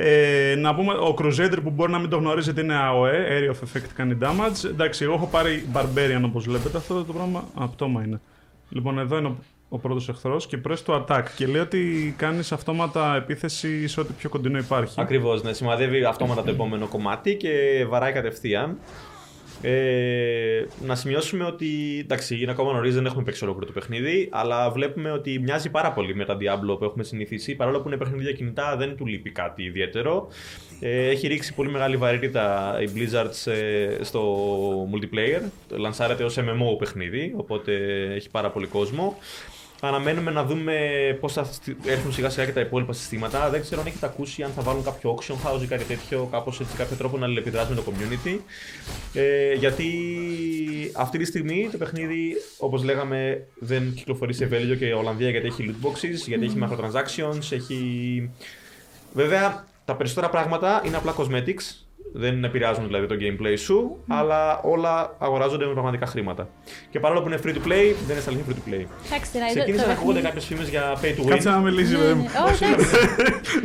[0.00, 3.58] Ε, να πούμε, ο Crusader που μπορεί να μην το γνωρίζετε είναι AOE, Area of
[3.64, 4.64] Effect κάνει damage.
[4.64, 8.20] Εντάξει, εγώ έχω πάρει Barbarian όπως βλέπετε, αυτό το πράγμα απτώμα είναι.
[8.68, 9.36] Λοιπόν, εδώ είναι ο,
[9.68, 14.12] ο πρώτος εχθρός και press to attack και λέει ότι κάνεις αυτόματα επίθεση σε ό,τι
[14.12, 15.00] πιο κοντινό υπάρχει.
[15.00, 15.52] Ακριβώς, ναι.
[15.52, 18.78] Σημαδεύει αυτόματα το επόμενο κομμάτι και βαράει κατευθείαν.
[19.62, 24.70] Ε, να σημειώσουμε ότι εντάξει, είναι ακόμα νωρίς, δεν έχουμε παίξει ολόκληρο το παιχνίδι, αλλά
[24.70, 27.54] βλέπουμε ότι μοιάζει πάρα πολύ με τα Diablo που έχουμε συνηθίσει.
[27.54, 30.28] Παρόλο που είναι παιχνίδι για κινητά, δεν του λείπει κάτι ιδιαίτερο.
[30.80, 35.42] Ε, έχει ρίξει πολύ μεγάλη βαρύτητα η Blizzard ε, στο multiplayer.
[35.70, 37.72] Λανσάρεται ως MMO παιχνίδι, οπότε
[38.14, 39.16] έχει πάρα πολύ κόσμο.
[39.80, 40.74] Αναμένουμε να δούμε
[41.20, 43.50] πώς θα στι- έρθουν σιγά σιγά και τα υπόλοιπα συστήματα.
[43.50, 46.60] Δεν ξέρω αν έχετε ακούσει αν θα βάλουν κάποιο auction house ή κάτι τέτοιο, κάπως
[46.60, 48.38] έτσι, κάποιο τρόπο να αλληλεπιδράσουν με το community.
[49.14, 49.86] Ε, γιατί
[50.96, 55.74] αυτή τη στιγμή το παιχνίδι, όπως λέγαμε, δεν κυκλοφορεί σε Βέλγιο και Ολλανδία γιατί έχει
[55.82, 58.30] loot boxes, γιατί έχει microtransactions, έχει.
[59.12, 61.87] Βέβαια, τα περισσότερα πράγματα είναι απλά cosmetics.
[62.12, 66.48] Δεν επηρεάζουν δηλαδή το gameplay σου, αλλά όλα αγοράζονται με πραγματικά χρήματα.
[66.90, 68.84] Και παρόλο που είναι free to play, δεν είναι στα αλήθεια free to play.
[69.06, 71.28] Εντάξει, δηλαδή, το- Ξεκίνησαν το να ακούγονται παιχνίδι- κάποιες φήμες για pay to win.
[71.30, 72.22] Κάτσε να μιλήσει, Ναι, παιδί μου.
[72.22, 72.50] ναι.
[72.52, 72.94] Όχι, εντάξει.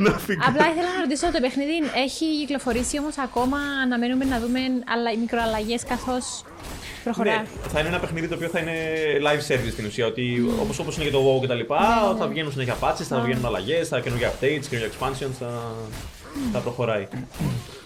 [0.06, 0.40] να φύγει.
[0.50, 1.76] Απλά ήθελα να ρωτήσω, το παιχνίδι
[2.06, 4.60] έχει κυκλοφορήσει όμως ακόμα; Αναμένουμε να δούμε
[4.94, 6.26] αλλα- μικροαλλαγές καθώς
[7.04, 7.32] προχωρά.
[7.36, 8.76] Ναι, θα είναι ένα παιχνίδι το οποίο θα είναι
[9.28, 10.06] live service στην ουσία.
[10.12, 10.26] Ότι
[10.62, 11.80] όπως όπως είναι και το WoW και τα λοιπά,
[12.14, 15.50] Ναι, θα βγαίνουν συνέχεια patches, θα βγαίνουν αλλαγές, θα καινούργια updates, καινούργια expansions, θα,
[16.54, 17.08] θα προχωράει.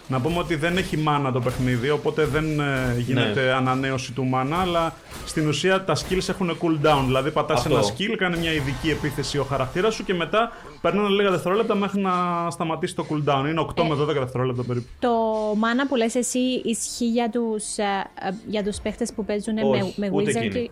[0.09, 3.51] Να πούμε ότι δεν έχει μάνα το παιχνίδι, οπότε δεν ε, γίνεται Ναι.
[3.51, 4.93] ανανέωση του μάνα, αλλά
[5.25, 7.01] στην ουσία τα skills έχουν cooldown.
[7.05, 7.73] Δηλαδή πατάς Αυτό.
[7.77, 10.51] ένα skill, κάνει μια ειδική επίθεση ο χαρακτήρας σου και μετά
[10.81, 12.11] περνάνε λίγα δευτερόλεπτα μέχρι να
[12.49, 13.45] σταματήσει το cooldown.
[13.49, 14.87] Είναι 8 με 12 δευτερόλεπτα περίπου.
[14.99, 15.09] Το
[15.55, 19.61] μάνα που λες εσύ ισχύει για τους, ε, ε, για τους παίχτες που παίζουν με,
[19.63, 20.65] Όχι, με ούτε Wizard.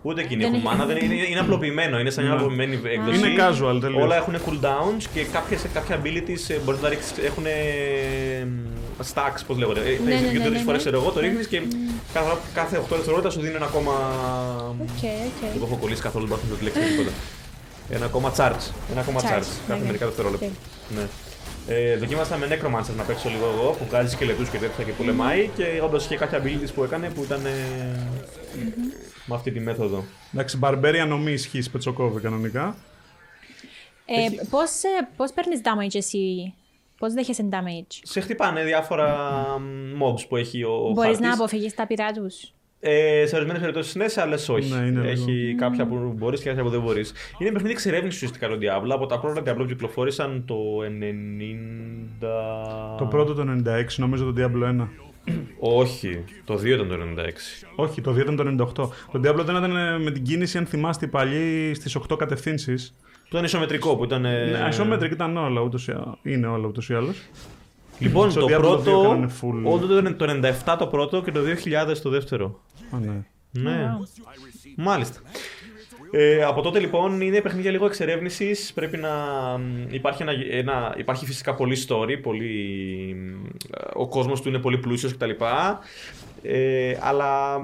[0.00, 0.12] Εκείνοι.
[0.12, 2.38] Ούτε εκείνοι Δεν έχουν έχει- μάνα, δεν είναι, είναι απλοποιημένο, είναι σαν μια Ναι.
[2.40, 3.18] απλοποιημένη έκδοση.
[3.18, 4.02] Είναι casual τελείως.
[4.02, 8.46] Όλα έχουν cooldowns και κάποιες, κάποια abilities ε, μπορείς να τα ρίξεις, έχουν ε,
[9.14, 9.80] stacks, πώς λέγονται.
[9.80, 10.90] Ε, Ναι, ναι, έχεις ναι, δύο τρεις ναι, φορές, ναι.
[10.90, 11.58] ξέρω εγώ, το ρίχνεις και
[12.14, 13.92] κάθε, κάθε 8 δευτερόλεπτα σου δίνει ένα ακόμα...
[14.84, 15.40] Οκ, οκ.
[15.52, 17.10] Δεν το έχω κολλήσει καθόλου, δεν μπορώ να τη λέξη τίποτα.
[17.96, 18.64] Ένα ακόμα charge.
[18.92, 19.52] Ένα ακόμα Charge, charge.
[19.68, 20.10] Κάθε ναι, μερικά ναι.
[20.10, 20.46] δευτερόλεπτα.
[20.46, 20.52] Οκ.
[20.96, 21.04] Ναι.
[21.74, 25.50] Ε, δοκίμασα με Necromancer να παίξω λίγο εγώ που βγάζει σκελετού και τέτοια και πολεμάει
[25.56, 27.50] και όντως είχε κάποια abilities που έκανε που ήταν ε,
[29.30, 30.04] με αυτή τη μέθοδο.
[30.34, 32.76] Εντάξει, Barbarian νομί ισχύει Πετσοκόβη κανονικά.
[34.06, 36.54] Ε, πώς, ε, πώς παίρνεις damage εσύ,
[36.98, 39.08] πώς δέχεσαι damage; Σε χτυπάνε διάφορα
[39.58, 41.18] μ, mobs που έχει ο Μπορείς χάρτης.
[41.20, 44.72] να αποφύγεις τα πειρά τους; Ε, σε ορισμένες περιπτώσεις ναι, σε άλλες όχι.
[44.72, 47.12] Ναι, είναι Έχει κάποια που μπορείς και κάποια που δεν μπορείς.
[47.38, 48.88] Είναι παιχνίδι εξερεύνησης ουσιαστικά το Diablo.
[48.90, 52.96] Από τα πρώτα Diablo που κυκλοφόρησαν το 90.
[52.98, 54.88] Το πρώτο το 96, νομίζω το Diablo 1.
[55.58, 57.66] Όχι, το 2 ήταν το 96.
[57.76, 58.72] Όχι, το 2 ήταν το 98.
[59.12, 62.94] Το Diablo δεν ήταν ε, με την κίνηση, αν θυμάστε, παλιή στις 8 κατευθύνσεις.
[63.04, 64.24] Το ήταν ισομετρικό που ήταν.
[64.24, 67.16] ε, Ναι, isommetric ήταν όλα, ούτως, ή- είναι όλα ούτως ή άλλως.
[67.98, 69.00] Λοιπόν, Στο το Diablo 2 πρώτο.
[69.02, 69.62] κάνανε full.
[69.72, 70.24] Όντω το, το
[70.64, 72.60] 97 το πρώτο και το 2000 το δεύτερο.
[72.90, 73.22] Α, ναι.
[73.52, 73.92] Ναι.
[74.00, 74.22] Wow.
[74.76, 75.20] Μάλιστα.
[76.10, 78.72] Ε, από τότε λοιπόν είναι παιχνίδια λίγο εξερεύνησης.
[78.72, 79.10] Πρέπει να
[79.58, 82.18] μ, υπάρχει, ένα, ένα, υπάρχει φυσικά πολύ story.
[82.22, 83.46] Πολύ, μ,
[83.94, 85.30] ο κόσμος του είναι πολύ πλούσιος κτλ.
[86.42, 87.58] Ε, αλλά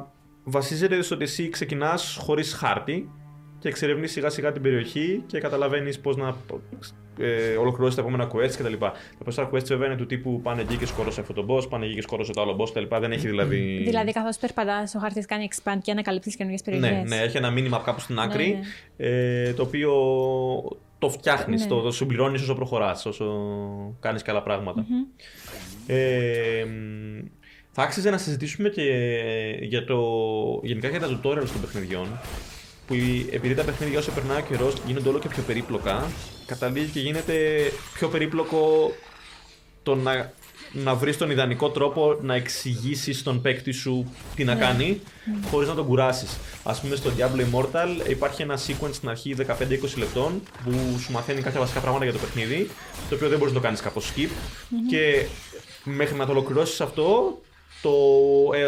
[0.45, 3.11] βασίζεται στο ότι εσύ ξεκινάς χωρίς χάρτη
[3.59, 6.37] και εξερευνείς σιγά σιγά την περιοχή και καταλαβαίνεις πώς να
[7.21, 8.73] ε, ολοκληρώσεις τα επόμενα quests κτλ.
[8.79, 8.93] Τα
[9.25, 11.95] περισσότερα quests βέβαια είναι του τύπου πάνε εκεί και σκόρωσε αυτό το boss, πάνε εκεί
[11.95, 12.97] και σκόρωσε το άλλο boss κτλ.
[13.01, 13.57] Δεν έχει δηλαδή.
[13.91, 16.91] Δηλαδή καθώς περπατάς ο χάρτης κάνει expand και ανακαλύπτεις καινούργιες περιοχές.
[16.91, 18.59] Ναι, ναι, έχει ένα μήνυμα κάπου στην άκρη
[18.97, 19.93] Ναι, Ε, το οποίο
[20.99, 21.67] το φτιάχνεις, Ναι.
[21.69, 23.27] το, το συμπληρώνεις όσο προχωράς, όσο
[24.01, 24.85] κάνεις και άλλα πράγματα.
[25.87, 27.25] Ε, μ,
[27.73, 28.83] θα άξιζε να συζητήσουμε και
[29.61, 29.99] για το,
[30.63, 32.07] γενικά για τα tutorials των παιχνιδιών.
[32.87, 36.07] Που η- επειδή τα παιχνίδια όσο περνάει ο καιρός γίνονται όλο και πιο περίπλοκα,
[36.47, 37.35] καταλήγει και γίνεται
[37.95, 38.93] πιο περίπλοκο
[39.83, 40.33] το να,
[40.73, 45.01] να βρεις τον ιδανικό τρόπο να εξηγήσεις στον παίκτη σου τι να κάνει,
[45.51, 46.39] χωρίς να τον κουράσεις.
[46.63, 49.47] Α πούμε, στο Diablo Immortal υπάρχει ένα sequence στην αρχή 15-20
[49.97, 52.71] λεπτών που σου μαθαίνει κάποια βασικά πράγματα για το παιχνίδι,
[53.09, 54.29] το οποίο δεν μπορείς να το κάνεις κάπως skip.
[54.91, 55.27] Και
[55.85, 57.39] μέχρι να το ολοκληρώσεις αυτό,
[57.87, 57.93] το
[58.55, 58.67] ε,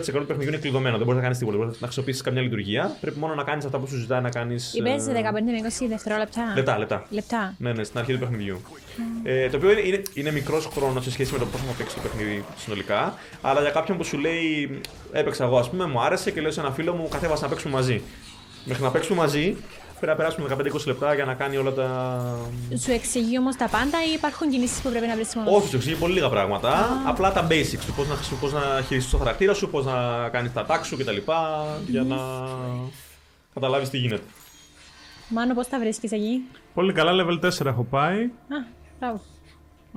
[0.00, 0.96] 80-90% του παιχνιδιού είναι κλειδωμένο.
[0.96, 1.56] Δεν μπορείς να κάνεις τίποτα.
[1.56, 2.96] Δεν μπορείς να χρησιμοποιήσει καμιά λειτουργία.
[3.00, 4.74] Πρέπει μόνο να κάνεις αυτά που σου ζητάει να κάνεις.
[4.74, 6.52] Είπες 15 με 20 δευτερόλεπτα.
[6.54, 7.06] Λεπτά, λεπτά.
[7.10, 7.54] Λεπτά.
[7.58, 8.60] Ναι, ναι, στην αρχή του παιχνιδιού.
[9.22, 11.94] Ε, το οποίο είναι, είναι, είναι μικρός χρόνος σε σχέση με το πώς θα παίξει
[11.94, 13.14] το παιχνίδι συνολικά.
[13.40, 14.80] Αλλά για κάποιον που σου λέει,
[15.12, 17.74] έπαιξα εγώ, ας πούμε, μου άρεσε και λέω σε ένα φίλο μου, καθέβασα να παίξουμε
[17.74, 18.02] μαζί.
[18.64, 19.56] Μέχρι να παίξουμε μαζί,
[20.00, 21.88] πρέπει να περάσουμε 15-20 λεπτά για να κάνει όλα τα.
[22.78, 25.76] Σου εξηγεί όμως τα πάντα ή υπάρχουν κινήσεις που πρέπει να βρεις μόνο; Όχι, σου
[25.76, 27.02] εξηγεί πολύ λίγα πράγματα.
[27.06, 27.92] Απλά τα basics του.
[27.96, 31.16] Πώς να, πώς να χειριστείς το χαρακτήρα σου, πώς να κάνεις τα τάξη σου κτλ.
[31.86, 32.16] Για να.
[33.54, 34.22] καταλάβεις τι γίνεται.
[35.28, 36.42] Μάνο, πώς τα βρίσκεις εκεί;
[36.74, 38.22] Πολύ καλά, level 4 έχω πάει.
[38.24, 38.66] Α,
[38.98, 39.20] μπράβο.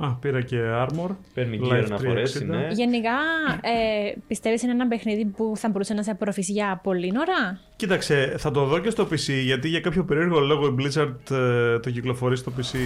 [0.04, 1.10] Α, πήρα και armor.
[1.34, 2.00] Παίρνει Life gear να 360.
[2.04, 2.68] φορέσει, ναι.
[2.72, 3.18] Γενικά,
[3.62, 7.60] ε, πιστεύεις είναι ένα παιχνίδι που θα μπορούσε να σε απορροφήσει για πολύ ώρα.
[7.76, 11.80] Κοίταξε, θα το δω και στο PC γιατί για κάποιο περίεργο λόγο η Blizzard ε,
[11.80, 12.78] το κυκλοφορεί στο PC.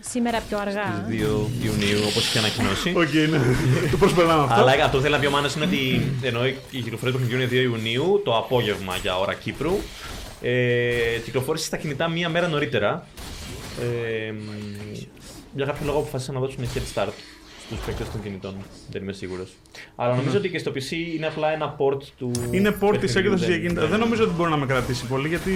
[0.00, 1.06] Σήμερα πιο αργά.
[1.08, 1.12] 2
[1.64, 2.90] Ιουνίου, όπως είχε ανακοινώσει.
[2.96, 3.38] Οκ, ναι.
[3.90, 4.60] το προσπερνάμε αυτό.
[4.60, 7.68] Αλλά αυτό θέλει να πει ο Μάνος είναι ότι ενώ η κυκλοφορία του παιχνιδιού είναι
[7.68, 9.76] 2 Ιουνίου, το απόγευμα για ώρα Κύπρου,
[10.42, 13.06] ε, κυκλοφόρησε στα κινητά μία μέρα νωρίτερα.
[13.80, 14.36] Ε, μ,
[15.54, 17.12] για κάποιο λόγο αποφάσισαν να δώσουν head start
[17.66, 18.54] στους παίκτες των κινητών.
[18.90, 19.50] Δεν είμαι σίγουρος.
[19.96, 22.30] Αλλά νομίζω ότι και στο PC είναι απλά ένα port του.
[22.50, 23.86] Είναι port της παιχνιδιού, έκδοσης δεν- για κινητά.
[23.86, 25.52] Δεν νομίζω ότι μπορεί να με κρατήσει πολύ γιατί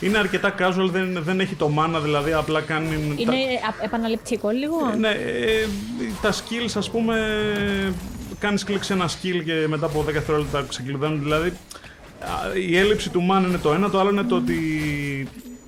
[0.00, 3.14] είναι αρκετά casual, δεν, δεν έχει το mana, δηλαδή απλά κάνει.
[3.16, 5.66] Είναι τα- α- επαναληπτικό λίγο; Ναι, ε,
[6.22, 7.16] τα skills ας πούμε
[8.38, 11.48] κάνεις κλικ σε ένα skill και μετά από 10 δευτερόλεπτα ξεκλειδώνουν δηλαδή
[12.20, 14.54] α, η έλλειψη του man είναι το ένα, το άλλο είναι το ότι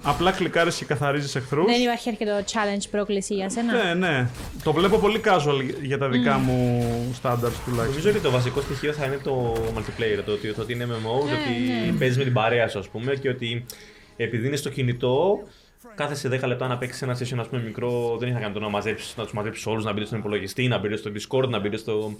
[0.02, 3.84] απλά κλικάρεις και καθαρίζεις εχθρούς Δεν υπάρχει αρκετό challenge πρόκληση για σένα.
[3.84, 4.28] ναι, ναι.
[4.62, 6.82] Το βλέπω πολύ casual για τα δικά μου
[7.22, 7.86] standards τουλάχιστον.
[7.86, 10.22] Νομίζω ότι το βασικό στοιχείο θα είναι το multiplayer.
[10.24, 11.98] Το ότι, το ότι είναι MMO, το Ναι, ότι ναι.
[11.98, 13.64] παίζεις με την παρέα σου, ας πούμε, και ότι
[14.16, 15.38] επειδή είναι στο κινητό,
[15.94, 18.54] κάθε σε 10 λεπτά να παίξεις ένα session ας πούμε, μικρό, δεν έχει να κάνει
[18.54, 21.48] το να, μαζέψεις, να τους μαζέψεις όλους, να μπείτε στον υπολογιστή, να μπείτε στο Discord,
[21.48, 22.16] να μπείτε στο.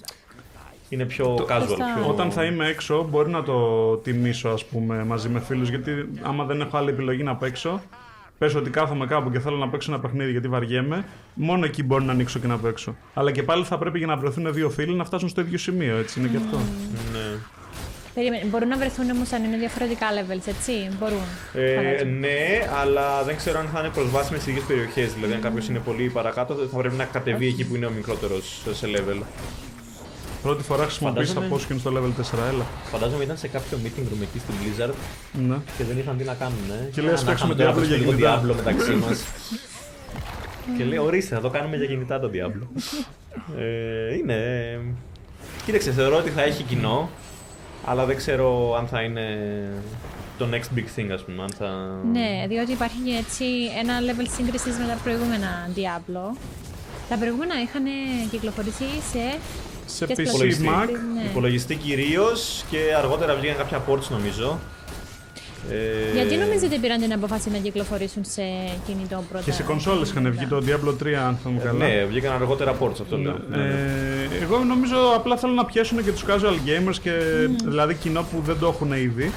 [0.90, 1.64] Είναι πιο casual.
[1.68, 1.84] Σωστά.
[1.94, 2.08] Πιο...
[2.08, 6.44] Όταν θα είμαι έξω, μπορεί να το τιμήσω, ας πούμε, μαζί με φίλους, γιατί άμα
[6.44, 7.82] δεν έχω άλλη επιλογή να παίξω,
[8.38, 12.04] πες ότι κάθομαι κάπου και θέλω να παίξω ένα παιχνίδι γιατί βαριέμαι, μόνο εκεί μπορεί
[12.04, 12.96] να ανοίξω και να παίξω.
[13.14, 15.96] Αλλά και πάλι θα πρέπει για να βρεθούν δύο φίλοι να φτάσουν στο ίδιο σημείο,
[15.96, 16.56] έτσι είναι και αυτό.
[17.12, 17.38] Ναι.
[18.14, 20.72] Περίμενε, μπορούν να βρεθούν όμως αν είναι διαφορετικά levels, έτσι.
[20.98, 21.22] Μπορούν.
[21.54, 22.18] Ε, φαντάζομαι.
[22.18, 25.14] ναι, αλλά δεν ξέρω αν θα είναι προσβάσιμες στι ίδιες περιοχές.
[25.14, 28.62] Δηλαδή, αν κάποιος είναι πολύ παρακάτω, θα πρέπει να κατεβεί εκεί που είναι ο μικρότερος
[28.72, 29.22] σε level.
[30.42, 32.64] Πρώτη φορά χρησιμοποίησα Φαντάζομαι- πώ και είναι στο level 4, έλα.
[32.92, 34.94] Φαντάζομαι ήταν σε κάποιο meeting room εκεί στην Blizzard
[35.48, 35.56] Ναι.
[35.76, 36.58] και δεν είχαν τι να κάνουν.
[36.70, 36.90] Ε.
[36.92, 38.40] Και λέει, ας να παίξουμε είχαμε τώρα Diablo για λίγο κινητά.
[38.42, 39.24] Diablo μεταξύ μας.
[40.76, 42.66] και λέει, ορίστε, θα το κάνουμε για κινητά το Diablo.
[43.58, 44.38] ε, είναι.
[45.64, 47.10] Κοίταξε, θεωρώ ότι θα έχει κοινό,
[47.84, 49.26] αλλά δεν ξέρω αν θα είναι
[50.38, 51.42] το next big thing, ας πούμε.
[51.42, 51.68] Αν θα...
[52.12, 53.44] Ναι, διότι υπάρχει και έτσι
[53.80, 56.36] ένα level σύγκρισης με τα προηγούμενα Diablo.
[57.08, 57.82] Τα προηγούμενα είχαν
[58.30, 59.38] κυκλοφορήσει σε.
[59.94, 60.68] Σε και στο PC, Υπολογιστή.
[60.68, 60.88] Mac.
[60.88, 61.22] Ναι.
[61.30, 64.58] Υπολογιστή κυρίως και αργότερα βγήκαν κάποια ports νομίζω.
[65.70, 68.42] Ε, Γιατί νομίζετε πήραν την απόφαση να κυκλοφορήσουν σε
[68.86, 71.86] κινητό πρώτα; Και σε κονσόλες είχαν βγει το Diablo 3, αν θυμάμαι ε, καλά.
[71.86, 73.36] Ναι, βγήκαν αργότερα ports, αυτό λέω.
[73.48, 73.64] Ναι, ναι.
[73.64, 77.12] Ε, εγώ νομίζω απλά θέλω να πιέσουν και τους casual gamers και
[77.64, 79.32] δηλαδή κοινό που δεν το έχουν ήδη.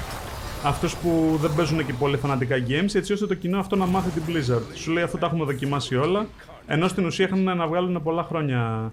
[0.64, 4.20] Αυτούς που δεν παίζουν και πολύ φανατικά games, έτσι ώστε το κοινό αυτό να μάθει
[4.20, 4.62] την Blizzard.
[4.74, 6.26] Σου λέει αφού τα έχουμε δοκιμάσει όλα,
[6.66, 8.92] ενώ στην ουσία είχαν να βγάλουν πολλά χρόνια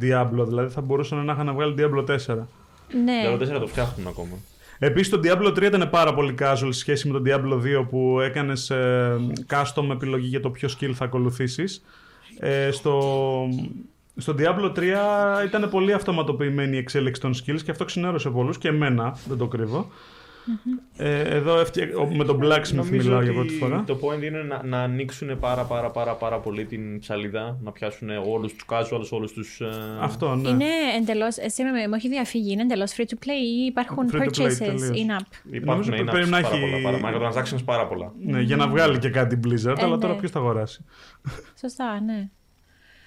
[0.00, 2.36] Diablo, δηλαδή θα μπορούσαν να είχαν βγάλει Diablo 4.
[3.04, 3.22] Ναι.
[3.26, 4.38] Diablo 4 το φτιάχνουν ακόμα.
[4.78, 8.20] Επίσης το Diablo 3 ήταν πάρα πολύ casual σε σχέση με το Diablo 2 που
[8.20, 9.16] έκανες ε,
[9.48, 11.84] custom επιλογή για το ποιο skill θα ακολουθήσεις.
[12.38, 13.02] Ε, στο,
[14.16, 14.82] στο Diablo 3
[15.46, 19.46] ήταν πολύ αυτοματοποιημένη η εξέλιξη των skills και αυτό ξενέρωσε πολλούς και εμένα, δεν το
[19.46, 19.90] κρύβω.
[20.96, 21.88] Ε, εδώ έφτια...
[21.96, 23.84] ο- με τον Blacksmith Νομίζω μιλάω για ότι πρώτη φορά.
[23.86, 28.08] το point είναι να, να ανοίξουν πάρα πάρα πάρα πάρα πολύ την ψαλίδα, να πιάσουν
[28.10, 29.60] όλους τους casuals, όλους τους...
[29.60, 29.66] ε,
[30.00, 30.48] Αυτό, ναι.
[30.48, 30.64] Είναι
[31.00, 31.26] εντελώ.
[31.40, 32.52] Εσύ με, μου έχει διαφύγει.
[32.52, 34.88] Είναι εντελώ free to play ή υπάρχουν Free to play, purchases τελείως.
[34.90, 35.52] in-app.
[35.52, 38.12] Υπάρχουν Νομίζω in-apps πρέπει να πάρα έχει- πολλά, πάρα, microtransactions πάρα πολλά.
[38.24, 40.20] Ναι, για να βγάλει και κάτι Blizzard, Ε, αλλά τώρα ναι.
[40.20, 40.84] ποιο θα αγοράσει.
[41.60, 42.28] Σωστά, ναι.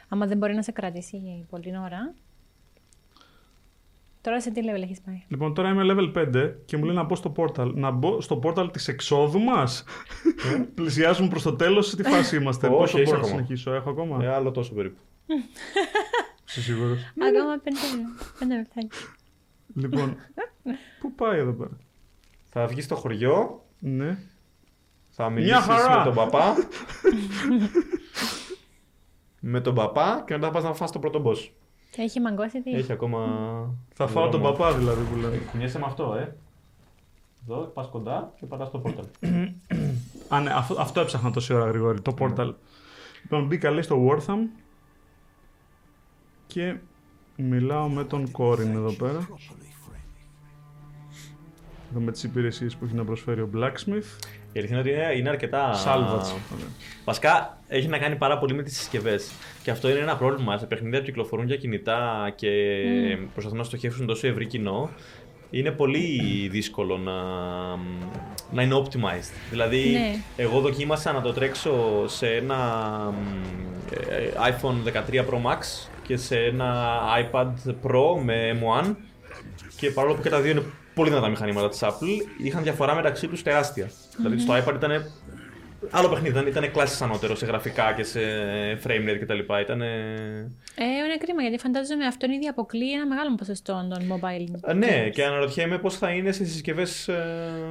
[0.10, 2.14] Άμα δεν μπορεί να σε κρατήσει πολύ ώρα.
[4.24, 7.04] Τώρα σε τι level έχεις πάει; Λοιπόν, τώρα είμαι level 5 και μου λέει να
[7.04, 7.72] μπω στο portal.
[7.74, 9.84] Να μπω στο portal της εξόδου μας;
[10.74, 11.88] Πλησιάζουμε προς το τέλος.
[11.88, 12.68] Σε τι φάση είμαστε.
[12.68, 13.42] Όχι, Πόσο έχεις μπορώ να ακόμα.
[13.44, 15.00] συνεχίσω, έχω ακόμα; Ε, άλλο τόσο περίπου.
[16.48, 17.78] Είσαι σίγουρος; Ακόμα πέντε,
[18.40, 18.98] πέντε λεπτάκια.
[19.76, 20.16] λοιπόν,
[21.00, 21.78] πού πάει εδώ πέρα;
[22.44, 24.18] Θα βγεις στο χωριό, Ναι.
[25.10, 25.98] θα Μια μιλήσεις χαρά.
[25.98, 26.56] με τον παπά.
[29.40, 31.50] με τον παπά και μετά θα πας να φας το πρώτο boss.
[31.98, 32.72] Έχει μαγκώσει τι.
[32.72, 33.20] Έχει ακόμα...
[33.94, 34.58] Θα φάω τον δρόμο.
[34.58, 35.38] παπά δηλαδή που λένε.
[35.52, 36.36] Κουνιέσαι με αυτό, ε.
[37.44, 39.30] Εδώ, πας κοντά και πατάς το portal.
[40.28, 42.02] Α, ναι, αυτό, αυτό έψαχνα τόση ώρα γρήγορη.
[42.02, 42.54] Το portal.
[43.22, 44.38] Λοιπόν, μπήκα λέει στο Wortham
[46.48, 46.76] και
[47.36, 49.28] μιλάω με τον Κόριν εδώ πέρα.
[51.92, 54.20] Εδώ με τις υπηρεσίες που έχει να προσφέρει ο Blacksmith.
[54.54, 55.72] Η αλήθεια είναι ότι είναι, είναι αρκετά.
[55.86, 56.36] Salvage.
[57.06, 59.32] Βασικά έχει να κάνει πάρα πολύ με τις συσκευές.
[59.64, 62.50] Και αυτό είναι ένα πρόβλημα σε παιχνίδια που κυκλοφορούν για κινητά και
[63.32, 64.90] προσπαθούν να στοχεύσουν τόσο ευρύ κοινό.
[65.50, 67.14] Είναι πολύ δύσκολο να,
[68.52, 69.34] να είναι optimized.
[69.50, 70.16] Δηλαδή, Ναι.
[70.44, 72.58] εγώ δοκίμασα να το τρέξω σε ένα
[74.10, 77.00] ε, iPhone 13 Pro Max και σε ένα
[77.32, 77.48] iPad
[77.84, 78.94] Pro με M1
[79.76, 80.64] και παρόλο που και τα δύο είναι
[80.94, 83.90] πολύ δυνατά μηχανήματα της Apple, είχαν διαφορά μεταξύ τους τεράστια.
[84.18, 85.12] Δηλαδή στο iPad ήταν
[85.92, 88.20] άλλο παιχνίδι, ήταν, ήταν κλάσει ανώτερο σε γραφικά και σε
[88.84, 89.40] frame rate κτλ.
[89.62, 89.82] Ήταν.
[89.82, 94.70] Ε, είναι κρίμα γιατί φαντάζομαι αυτό ήδη αποκλείει ένα μεγάλο ποσοστό των mobile.
[94.70, 97.10] Ε, ναι, και αναρωτιέμαι πώς θα είναι σε συσκευές.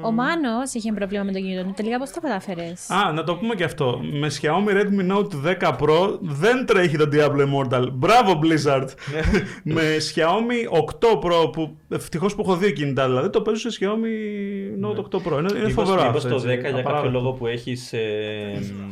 [0.03, 1.73] Ο Μάνος είχε πρόβλημα με το κινητό του.
[1.77, 4.01] Τελικά πώς το κατάφερες; Α, να το πούμε και αυτό.
[4.13, 7.89] Με Xiaomi Redmi Note 10 Pro δεν τρέχει το Diablo Immortal.
[7.93, 8.89] Μπράβο Blizzard!
[9.75, 9.83] με
[10.15, 14.97] Xiaomi 8 Pro που ευτυχώς που έχω δύο κινητά δηλαδή το παίζω σε Xiaomi Note
[14.97, 15.39] 8 Pro.
[15.39, 16.29] Είναι, είναι φοβερό αυτό.
[16.29, 17.93] το 10 για κάποιο λόγο που έχεις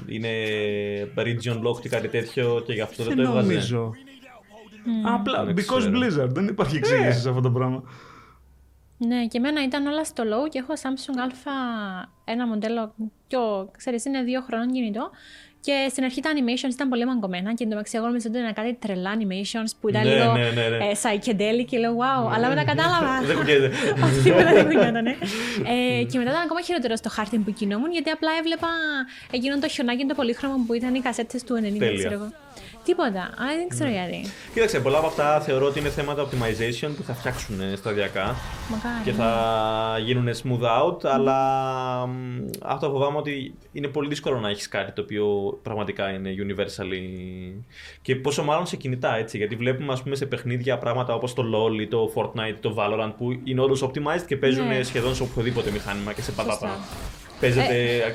[0.06, 0.28] είναι
[1.16, 3.46] region lock και κάτι τέτοιο και γι' αυτό δεν, το έβγαζε.
[3.46, 3.92] νομίζω.
[5.04, 6.28] Απλά, because Blizzard.
[6.28, 7.12] Δεν υπάρχει εξήγηση ναι.
[7.12, 7.82] σε αυτό το πράγμα.
[8.96, 11.26] Ναι, και εμένα ήταν όλα στο low και έχω Samsung Α
[12.24, 12.94] ένα μοντέλο
[13.28, 15.10] πιο, ξέρεις, είναι δύο χρόνων κινητό
[15.60, 18.76] και στην αρχή τα animations ήταν πολύ μαγκωμένα και εντωμεταξύ εγώ νομίζω ότι ήταν κάτι
[18.80, 20.76] τρελά animations που ήταν ναι, λίγο ναι, ναι, ναι.
[20.76, 23.22] Ε, psychedelic και λέω wow, αλλά μετά κατάλαβα.
[23.26, 23.70] δεν κουνιέται.
[24.04, 25.06] Ότι τίποτα δεν κουνιόταν.
[25.06, 25.14] Ε,
[26.10, 28.68] και μετά ήταν ακόμα χειρότερο στο χάρτη που κινούμουν γιατί απλά έβλεπα
[29.30, 32.32] εκείνο το χιονάκι το πολύχρωμο που ήταν οι κασέτες του 90, ξέρω εγώ.
[32.90, 33.22] Τίποτα.
[33.22, 33.96] Α, δεν ξέρω ναι.
[33.96, 34.30] γιατί.
[34.52, 38.36] Κοίταξε, πολλά από αυτά θεωρώ ότι είναι θέματα optimization που θα φτιάξουν ε, σταδιακά
[38.70, 39.04] Μακάρι.
[39.04, 39.30] και θα
[40.04, 41.38] γίνουν smooth out, αλλά
[42.62, 47.02] αυτό φοβάμαι ότι είναι πολύ δύσκολο να έχεις κάτι το οποίο πραγματικά είναι universally.
[48.02, 49.36] Και πόσο μάλλον σε κινητά έτσι.
[49.36, 53.12] Γιατί βλέπουμε ας πούμε, σε παιχνίδια πράγματα όπως το LOL ή το Fortnite, το Valorant
[53.18, 54.82] που είναι όντω optimized και παίζουν ναι.
[54.82, 56.78] σχεδόν σε οποιοδήποτε μηχάνημα και σε πατάτα.
[57.40, 58.14] Παίζεται ε...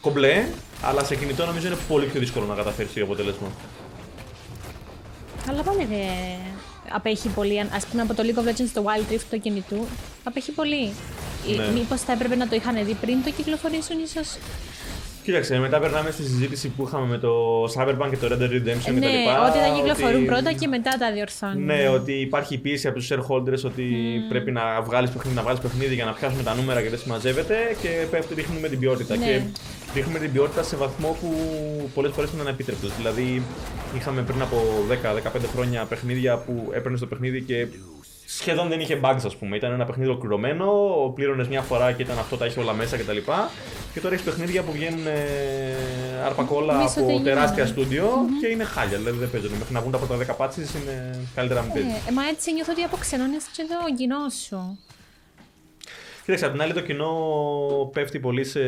[0.00, 0.44] κομπλέ,
[0.82, 3.48] αλλά σε κινητό νομίζω είναι πολύ πιο δύσκολο να καταφέρεις το αποτέλεσμα.
[5.48, 5.98] Αλλά πάλι δεν
[6.92, 7.60] απέχει πολύ.
[7.60, 9.86] Α πούμε από το League of Legends το Wild Rift του κινητού,
[10.24, 10.92] απέχει πολύ.
[11.56, 11.68] Ναι.
[11.68, 14.38] Μήπως θα έπρεπε να το είχαν δει πριν το κυκλοφορήσουν, ίσως;
[15.28, 18.92] Κοίταξε, μετά περνάμε στη συζήτηση που είχαμε με το Cyberpunk και το Red Dead Redemption
[18.94, 19.28] ναι, κτλ.
[19.48, 20.24] Ότι θα κυκλοφορούν ότι...
[20.24, 21.64] πρώτα και μετά τα διορθώνουν.
[21.64, 24.28] Ναι, ότι υπάρχει πίεση από τους shareholders ότι mm.
[24.28, 27.56] πρέπει να βγάλεις παιχνίδι, να βγάλεις παιχνίδι για να πιάσουμε τα νούμερα και δεν συμμαζεύεται
[27.82, 29.16] και πέφτει, ρίχνουμε την ποιότητα.
[29.16, 29.24] Ναι.
[29.24, 29.40] Και
[29.94, 31.30] ρίχνουμε την ποιότητα σε βαθμό που
[31.94, 32.96] πολλές φορές είναι ανεπίτρεπτος.
[32.96, 33.42] Δηλαδή,
[33.96, 34.56] είχαμε πριν από
[34.88, 37.66] 10-15 χρόνια παιχνίδια που έπαιρνες στο παιχνίδι και
[38.30, 39.56] σχεδόν δεν είχε bugs, ας πούμε.
[39.56, 40.66] Ήταν ένα παιχνίδι ολοκληρωμένο,
[41.14, 43.16] πλήρωνες μια φορά και ήταν αυτό, τα είχε όλα μέσα κτλ.
[43.16, 43.32] Και,
[43.92, 45.14] και τώρα έχει παιχνίδια που βγαίνουν ε,
[46.24, 48.40] αρπακόλα από τεράστια στούντιο mm-hmm.
[48.40, 48.96] και είναι χάλια.
[48.98, 49.50] Δηλαδή δεν παίζουν.
[49.50, 52.08] Μέχρι να βγουν τα πρώτα 10 πάτσει είναι καλύτερα να μην παίζεις.
[52.08, 54.78] Ε, μα έτσι νιώθω ότι αποξενώνει και το κοινό σου.
[56.24, 57.10] Κοίταξε, απ' την άλλη το κοινό
[57.92, 58.60] πέφτει πολύ σε,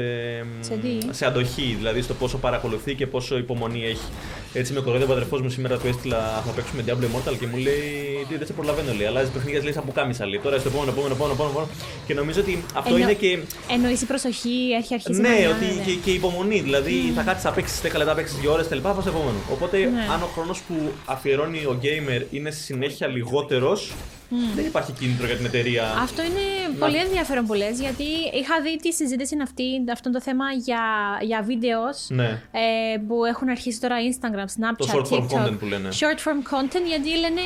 [0.60, 0.78] σε,
[1.10, 4.08] σε αντοχή, δηλαδή στο πόσο παρακολουθεί και πόσο υπομονή έχει.
[4.52, 7.56] Έτσι με κοροϊδεύει ο αδερφός μου σήμερα του έστειλα θα παίξουμε Diablo Immortal και μου
[7.56, 9.06] λέει Τι δεν σε προλαβαίνω, λέει.
[9.06, 10.40] Αλλάζει παιχνίδια, λέει σαν που κάμισα, λέει.
[10.42, 11.68] Τώρα στο επόμενο, επόμενο, επόμενο, επόμενο.
[12.06, 13.04] Και νομίζω ότι αυτό Εννο...
[13.04, 13.38] είναι και.
[13.70, 16.60] Εννοείς η προσοχή, έχει αρχίσει ναι, να ότι και, και η υπομονή.
[16.60, 17.14] Δηλαδή mm.
[17.14, 18.78] θα κάτσεις, θα παίξεις 10 λεπτά, παίξεις 2 ώρες κτλ.
[18.78, 19.38] Πάω στο επόμενο.
[19.52, 20.06] Οπότε ναι.
[20.12, 20.74] αν ο χρόνος που
[21.04, 23.92] αφιερώνει ο gamer είναι συνέχεια λιγότερος,
[24.30, 24.54] Mm.
[24.54, 25.84] Δεν υπάρχει κίνητρο για την εταιρεία.
[25.98, 26.40] Αυτό είναι
[26.78, 26.86] να...
[26.86, 28.04] πολύ ενδιαφέρον που λες, γιατί
[28.40, 30.82] είχα δει τη συζήτηση αυτή, αυτό το θέμα για,
[31.22, 32.42] για βίντεος ναι.
[32.50, 35.88] ε, που έχουν αρχίσει τώρα Instagram, Snapchat, το short form content που λένε.
[35.92, 37.40] Short form content, γιατί λένε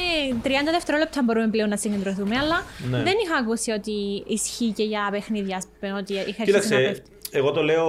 [0.44, 3.02] 30 δευτερόλεπτα μπορούμε πλέον να συγκεντρωθούμε, αλλά ναι.
[3.02, 5.62] δεν είχα ακούσει ότι ισχύει και για παιχνίδια,
[5.98, 7.86] ότι είχα αρχίσει να πέφτει εγώ το λέω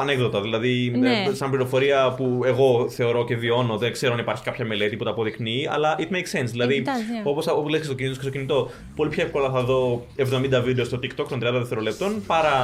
[0.00, 0.40] ανέκδοτα.
[0.40, 1.30] Δηλαδή, ναι.
[1.32, 5.10] σαν πληροφορία που εγώ θεωρώ και βιώνω, δεν ξέρω αν υπάρχει κάποια μελέτη που τα
[5.10, 6.48] αποδεικνύει, αλλά it makes sense.
[6.50, 7.22] Δηλαδή, ναι.
[7.24, 11.26] όπως λέει στο κινητό, στο κινητό, πολύ πιο εύκολα θα δω 70 βίντεο στο TikTok
[11.28, 12.56] των 30 δευτερολέπτων παρά.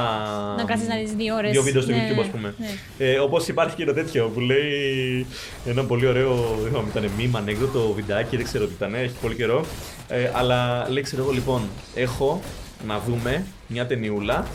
[0.57, 1.51] Να κάτσει να δεις δύο ώρες.
[1.51, 2.53] Δύο βίντεο στο ναι, YouTube, ας πούμε.
[2.57, 3.05] Ναι.
[3.05, 5.25] Ε, Όπως υπάρχει και ένα τέτοιο που λέει
[5.65, 6.35] ένα πολύ ωραίο.
[6.61, 9.65] Δεν θυμάμαι, ήταν μήμα, ανέκδοτο βιντεάκι, δεν ξέρω τι ήταν, έχει πολύ καιρό.
[10.07, 11.61] Ε, αλλά λέει, ξέρω εγώ λοιπόν,
[11.95, 12.41] έχω
[12.87, 14.47] να δούμε μια ταινιούλα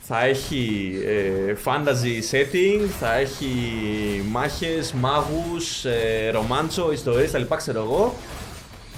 [0.00, 3.48] θα έχει ε, fantasy setting, θα έχει
[4.30, 8.14] μάχες, μάγους, ε, ρομάντσο, ιστορίες, τα λοιπά ξέρω εγώ.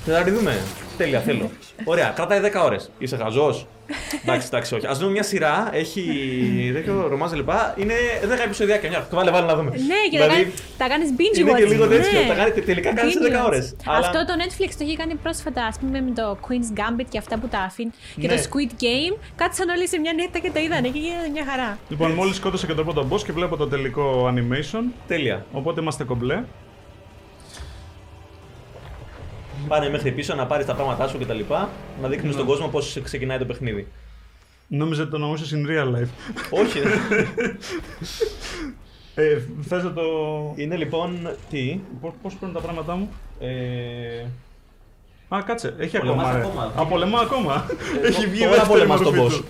[0.05, 0.61] Θα τη δούμε;
[0.97, 1.51] Τέλεια, θέλω.
[1.85, 2.91] Ωραία, κρατάει 10 ώρες.
[2.99, 3.67] Είσαι χαζός;
[4.23, 4.87] εντάξει, εντάξει, όχι.
[4.87, 6.03] Α δούμε μια σειρά, έχει
[6.87, 7.75] 10 ρομάζ λοιπά.
[7.79, 9.07] Είναι 10 επεισοδιά μια.
[9.11, 9.71] Το βάλε, βάλε να δούμε.
[9.71, 11.41] Ναι, και δηλαδή, τα κάνεις binge watch.
[11.41, 12.21] Είναι και λίγο τέτοιο.
[12.21, 12.27] Ναι.
[12.29, 13.77] Τα κάνει, τελικά κάνεις 10 ώρες.
[13.87, 17.39] Αυτό το Netflix το έχει κάνει πρόσφατα, ας πούμε, με το Queen's Gambit και αυτά
[17.39, 17.91] που τα αφήνει.
[18.21, 18.43] Και το ναι.
[18.43, 19.17] Squid Game.
[19.37, 21.79] Κάτσαν όλοι σε μια νύχτα και το είδανε και γίνεται μια χαρά.
[21.89, 24.83] Λοιπόν, μόλις σκότωσε και το πρώτο boss και βλέπω το τελικό animation.
[25.07, 25.47] Τέλεια.
[25.53, 26.43] Οπότε είμαστε κομπλέ
[29.69, 31.41] πάνε μέχρι πίσω να πάρεις τα πράγματά σου κτλ.
[32.03, 32.33] Να δείχνεις ναι.
[32.33, 33.87] στον κόσμο πώς ξεκινάει το παιχνίδι.
[34.69, 36.09] Νόμιζα το νοούσε in real life.
[36.51, 36.79] Όχι.
[39.15, 40.03] ε, θες να το...
[40.57, 41.37] Είναι λοιπόν...
[41.51, 41.81] Τι;
[42.23, 43.11] Πώς παίρνουν τα πράγματά μου;
[43.41, 44.25] Ε...
[45.29, 45.75] Α, κάτσε.
[45.79, 46.23] Έχει ακόμα.
[46.23, 46.73] ακόμα.
[46.77, 47.67] Α, πολεμά ακόμα.
[48.03, 49.43] Ε, Έχει βγει τώρα πολεμάς τον boss.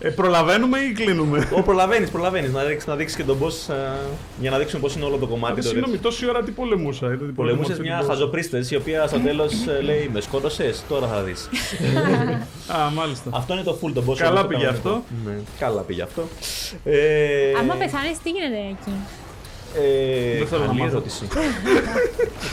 [0.00, 2.52] Ε, προλαβαίνουμε ή κλείνουμε; Ω, προλαβαίνεις, προλαβαίνεις.
[2.52, 3.74] Να δείξεις να δείξεις και τον boss ε,
[4.40, 5.58] για να δείξουμε πώς είναι όλο το κομμάτι.
[5.58, 7.06] Ε, το Συγγνώμη, τόση ώρα τι πολεμούσα.
[7.06, 11.06] είδα τι Πολεμούσες πολεμούσα, μια τι χαζοπρίστες η οποία στο τέλος λέει Με σκότωσες, τώρα
[11.06, 11.48] θα δεις.
[11.78, 12.46] πολεμούσα.
[12.76, 13.30] Α, μάλιστα.
[13.32, 14.16] αυτό είναι το full το boss.
[14.16, 14.88] Καλά όπως το πήγε κανονικό.
[14.88, 15.02] αυτό.
[15.26, 16.22] Ναι, καλά πήγε αυτό.
[16.84, 16.98] Ε,
[17.60, 18.92] Άμα πεθάνεις, τι γίνεται εκεί;
[19.78, 20.90] Ε, Δεν θέλω να καλή μάθω.
[20.96, 21.26] ερώτηση.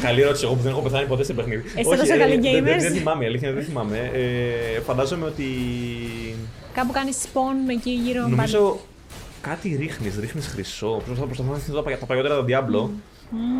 [0.01, 0.45] καλή ερώτηση.
[0.45, 1.63] Εγώ που δεν έχω πεθάνει ποτέ σε παιχνίδι.
[1.75, 2.81] Εσύ Όχι, τόσο ε, καλοί δεν- δεν- gamers.
[2.81, 4.11] Δεν θυμάμαι, η αλήθεια είναι, δεν θυμάμαι.
[4.13, 5.45] Ε, φαντάζομαι ότι.
[6.73, 8.21] Κάπου κάνει spawn εκεί γύρω.
[8.21, 8.35] πάλι.
[8.35, 8.79] Νομίζω
[9.41, 11.01] κάτι ρίχνεις, ρίχνεις χρυσό.
[11.05, 12.89] Προσπαθώ προσπαθώ να θυμηθώ τα πα- τα παλιότερα τα Diablo.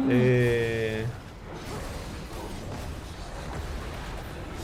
[0.10, 1.04] Ε,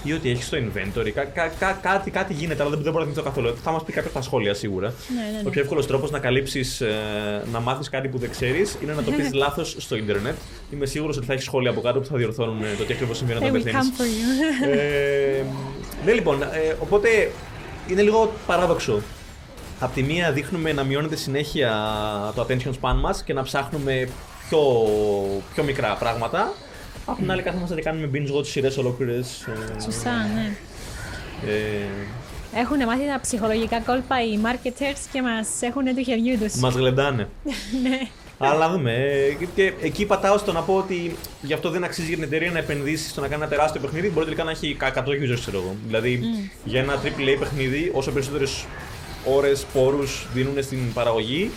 [0.04, 1.10] ή ότι έχεις στο inventory.
[1.10, 3.56] Κα, κα, κα, κάτι, κάτι γίνεται, αλλά δεν, δεν μπορώ να θυμηθώ καθόλου.
[3.64, 4.88] Θα μας πει κάποιος στα σχόλια σίγουρα.
[5.16, 5.50] Ναι, ναι, Ο ναι.
[5.50, 9.12] πιο εύκολος τρόπος να καλύψεις, ε, να μάθεις κάτι που δεν ξέρεις, είναι να το
[9.12, 10.36] πεις λάθος στο Ιντερνετ.
[10.74, 13.18] Είμαι σίγουρος ότι θα έχεις σχόλια από κάτω που θα διορθώνουν ε, το τι ακριβώς
[13.18, 13.90] συμβαίνει They όταν will πεθαίνεις.
[13.90, 14.70] come for you.
[14.78, 15.44] Ε,
[16.06, 16.48] ναι, λοιπόν, ε,
[16.80, 17.32] οπότε
[17.90, 19.02] είναι λίγο παράδοξο.
[19.80, 21.72] Απ' τη μία δείχνουμε να μειώνεται συνέχεια
[22.36, 24.10] το attention span μας και να ψάχνουμε
[24.50, 24.62] πιο,
[25.54, 26.54] πιο μικρά πράγματα.
[27.06, 29.48] Απ' την άλλη καθόμαστε και κάνουμε binge watch σειρές ολόκληρες.
[29.78, 30.52] ε, Σωστά, ναι.
[31.52, 36.56] ε, Έχουν μάθει τα ψυχολογικά κόλπα οι marketers και μας έχουν του χεριού τους.
[36.56, 37.30] μας γλεντάνε.
[37.84, 38.00] Ναι.
[38.42, 38.92] Αλλά να δούμε.
[38.94, 42.52] ε, Και εκεί πατάω στο να πω ότι γι' αυτό δεν αξίζει για την εταιρεία
[42.52, 44.10] να επενδύσεις στο να κάνει ένα τεράστιο παιχνίδι.
[44.10, 45.76] Μπορεί τελικά να έχει 100 users, ξέρω εγώ.
[45.86, 46.20] Δηλαδή
[46.64, 48.66] για ένα AAA παιχνίδι, όσο περισσότερες
[49.26, 51.52] ώρες, πόρους δίνουν στην παραγωγή,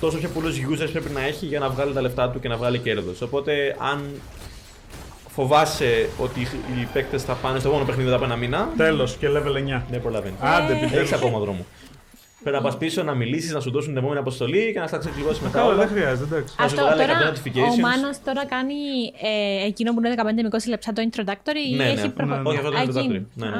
[0.00, 2.56] τόσο πιο πολλούς users πρέπει να έχει για να βγάλει τα λεφτά του και να
[2.56, 3.20] βγάλει κέρδος.
[3.22, 4.10] Οπότε αν
[5.34, 9.26] φοβάσαι ότι οι παίκτες θα πάνε στο επόμενο παιχνίδι μετά από ένα μήνα, Τέλος και
[9.28, 9.82] level 9.
[9.90, 10.38] δεν προλαβαίνεις.
[10.40, 11.08] Άντε, Έχεις επιτέλου.
[11.14, 11.66] ακόμα δρόμο.
[12.42, 14.98] Πρέπει να πας πίσω, να μιλήσεις, να σου δώσουν την επόμενη αποστολή και να στα
[14.98, 15.58] ξεκλειδώσεις μετά.
[15.58, 15.76] Καλά, όλα.
[15.76, 16.54] δεν χρειάζεται, εντάξει.
[16.56, 17.76] Θα σου Αυτό βγάλει τώρα, 100 notifications.
[17.78, 18.74] ο Μάνος τώρα κάνει
[19.62, 21.90] ε, εκείνο που είναι 15 με 20 λεπτά το introductory ή Ναι, ναι.
[21.90, 22.42] έχει Ναι, προχωρήσει.
[22.42, 22.48] ναι.
[22.48, 23.22] Όχι, αυτό το introductory.
[23.34, 23.56] Ναι, ναι.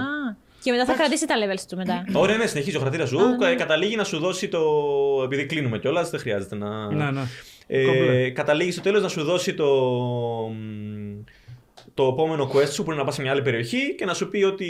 [0.63, 2.05] Και μετά θα κρατήσει τα levels του μετά.
[2.23, 3.19] Ωραία, ναι, συνεχίζει ο χαρακτήρας σου.
[3.21, 3.49] Α, ναι.
[3.51, 4.61] Ε, Καταλήγει να σου δώσει το.
[5.25, 6.93] Επειδή κλείνουμε κιόλας, δεν χρειάζεται να.
[6.93, 7.21] Ναι, ναι.
[7.67, 8.31] Ε, Κομπλέ.
[8.31, 9.67] καταλήγει στο τέλος να σου δώσει το.
[11.93, 14.15] Μ, Το επόμενο quest σου που είναι να πας σε μια άλλη περιοχή και να
[14.15, 14.69] σου πει ότι.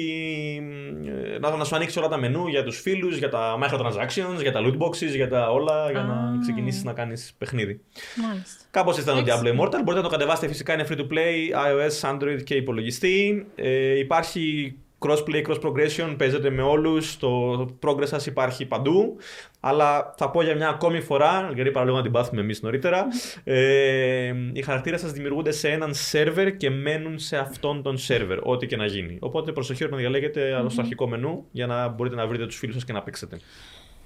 [1.35, 4.53] ε, να, να σου ανοίξει όλα τα menu για τους φίλους, για τα microtransactions, για
[4.53, 6.39] τα loot boxes, για τα όλα, για να Α.
[6.41, 7.81] ξεκινήσεις να κάνεις παιχνίδι.
[8.29, 8.64] Μάλιστα.
[8.70, 9.43] Κάπως ήταν το Εντάξει.
[9.45, 9.70] Diablo Immortal.
[9.85, 13.47] Μπορείτε να το κατεβάσετε φυσικά, είναι free to play, iOS, Android και υπολογιστή.
[13.55, 19.16] Ε, υπάρχει crossplay, cross progression, παίζετε με όλους, το progress σας υπάρχει παντού.
[19.61, 23.07] Αλλά θα πω για μια ακόμη φορά, γιατί παραλίγο να την πάθουμε εμείς νωρίτερα,
[23.44, 28.66] ε, οι χαρακτήρες σας δημιουργούνται σε έναν σερβερ και μένουν σε αυτόν τον σερβερ, ό,τι
[28.66, 29.16] και να γίνει.
[29.20, 32.84] Οπότε προσοχή όταν διαλέγετε στο αρχικό μενού για να μπορείτε να βρείτε τους φίλους σας
[32.84, 33.38] και να παίξετε.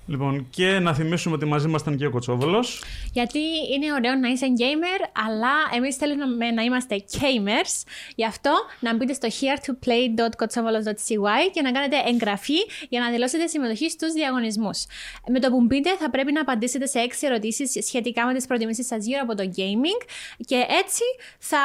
[0.07, 2.83] Λοιπόν, και να θυμίσουμε ότι μαζί μας ήταν και ο Κοτσόβολος.
[3.13, 3.39] Γιατί
[3.75, 7.83] είναι ωραίο να είσαι gamer, αλλά εμείς θέλουμε να είμαστε gamers.
[8.15, 14.13] Γι' αυτό να μπείτε στο here2play.kotsovolos.cy και να κάνετε εγγραφή για να δηλώσετε συμμετοχή στους
[14.13, 14.87] διαγωνισμούς.
[15.29, 18.87] Με το που μπείτε, θα πρέπει να απαντήσετε σε έξι ερωτήσεις σχετικά με τις προτιμήσεις
[18.87, 20.07] σας γύρω από το gaming
[20.47, 21.03] και έτσι
[21.39, 21.59] θα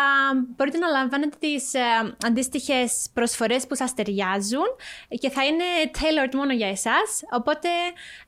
[0.55, 1.79] μπορείτε να λαμβάνετε τις ε,
[2.25, 4.67] αντίστοιχες προσφορές που σας ταιριάζουν
[5.19, 5.63] και θα είναι
[5.93, 7.21] tailored μόνο για εσάς.
[7.31, 7.69] Οπότε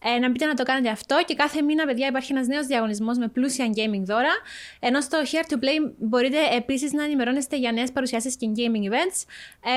[0.04, 3.18] ε, να μπείτε να το κάνετε αυτό και κάθε μήνα, παιδιά, υπάρχει ένας νέος διαγωνισμός
[3.18, 4.34] με πλούσια gaming δώρα.
[4.80, 9.20] Ενώ στο Here to Play μπορείτε επίσης να ενημερώνεστε για νέες παρουσιάσεις και gaming events.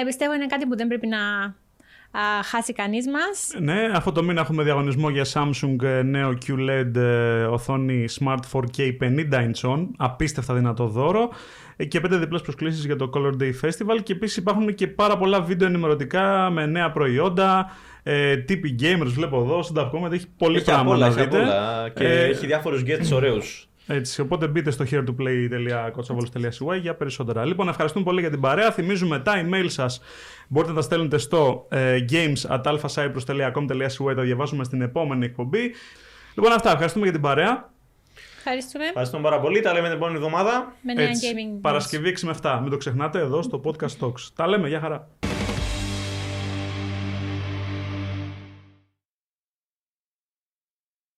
[0.01, 1.19] Ε, πιστεύω είναι κάτι που δεν πρέπει να
[2.11, 3.55] α, χάσει κανείς μας.
[3.59, 8.97] Ναι, αυτό το μήνα έχουμε διαγωνισμό για Samsung ε, νέο QLED ε, οθόνη Smart 4K
[9.01, 11.31] 50 inch Απίστευτα δυνατό δώρο.
[11.77, 14.03] Ε, Και πέντε διπλές προσκλήσεις για το Color Day Festival.
[14.03, 17.71] Και επίσης υπάρχουν και πάρα πολλά βίντεο ενημερωτικά με νέα προϊόντα.
[18.09, 21.21] Ε, τύποι gamers βλέπω εδώ, στην Tavcom, έχει πολύ Έχει απ' πράγμα όλα, να έχει
[21.21, 21.43] απ' δείτε.
[21.43, 21.89] όλα.
[21.95, 23.69] Και Ε, έχει διάφορους guests ωραίους.
[23.87, 27.45] Έτσι, οπότε μπείτε στο heretoplay.kotsovolos.cy για περισσότερα.
[27.45, 28.71] Λοιπόν, ευχαριστούμε πολύ για την παρέα.
[28.73, 30.01] Θυμίζουμε τα email σας
[30.49, 35.71] μπορείτε να τα στέλνετε στο ε, games.alphacyprus.com.cy τα διαβάζουμε στην επόμενη εκπομπή.
[36.35, 36.71] Λοιπόν, αυτά.
[36.71, 37.71] Ευχαριστούμε για την παρέα.
[38.39, 38.85] Ευχαριστούμε.
[38.87, 39.61] Ευχαριστούμε πάρα πολύ.
[39.61, 40.73] Τα λέμε την επόμενη εβδομάδα.
[40.83, 41.57] Με νέα Έτσι, gaming.
[41.57, 41.61] news.
[41.61, 42.59] Παρασκευή 6 με 7.
[42.63, 44.21] Μην το ξεχνάτε εδώ στο Podcast Talks.
[44.35, 44.69] Τα λέμε.
[44.69, 45.09] Γεια χαρά.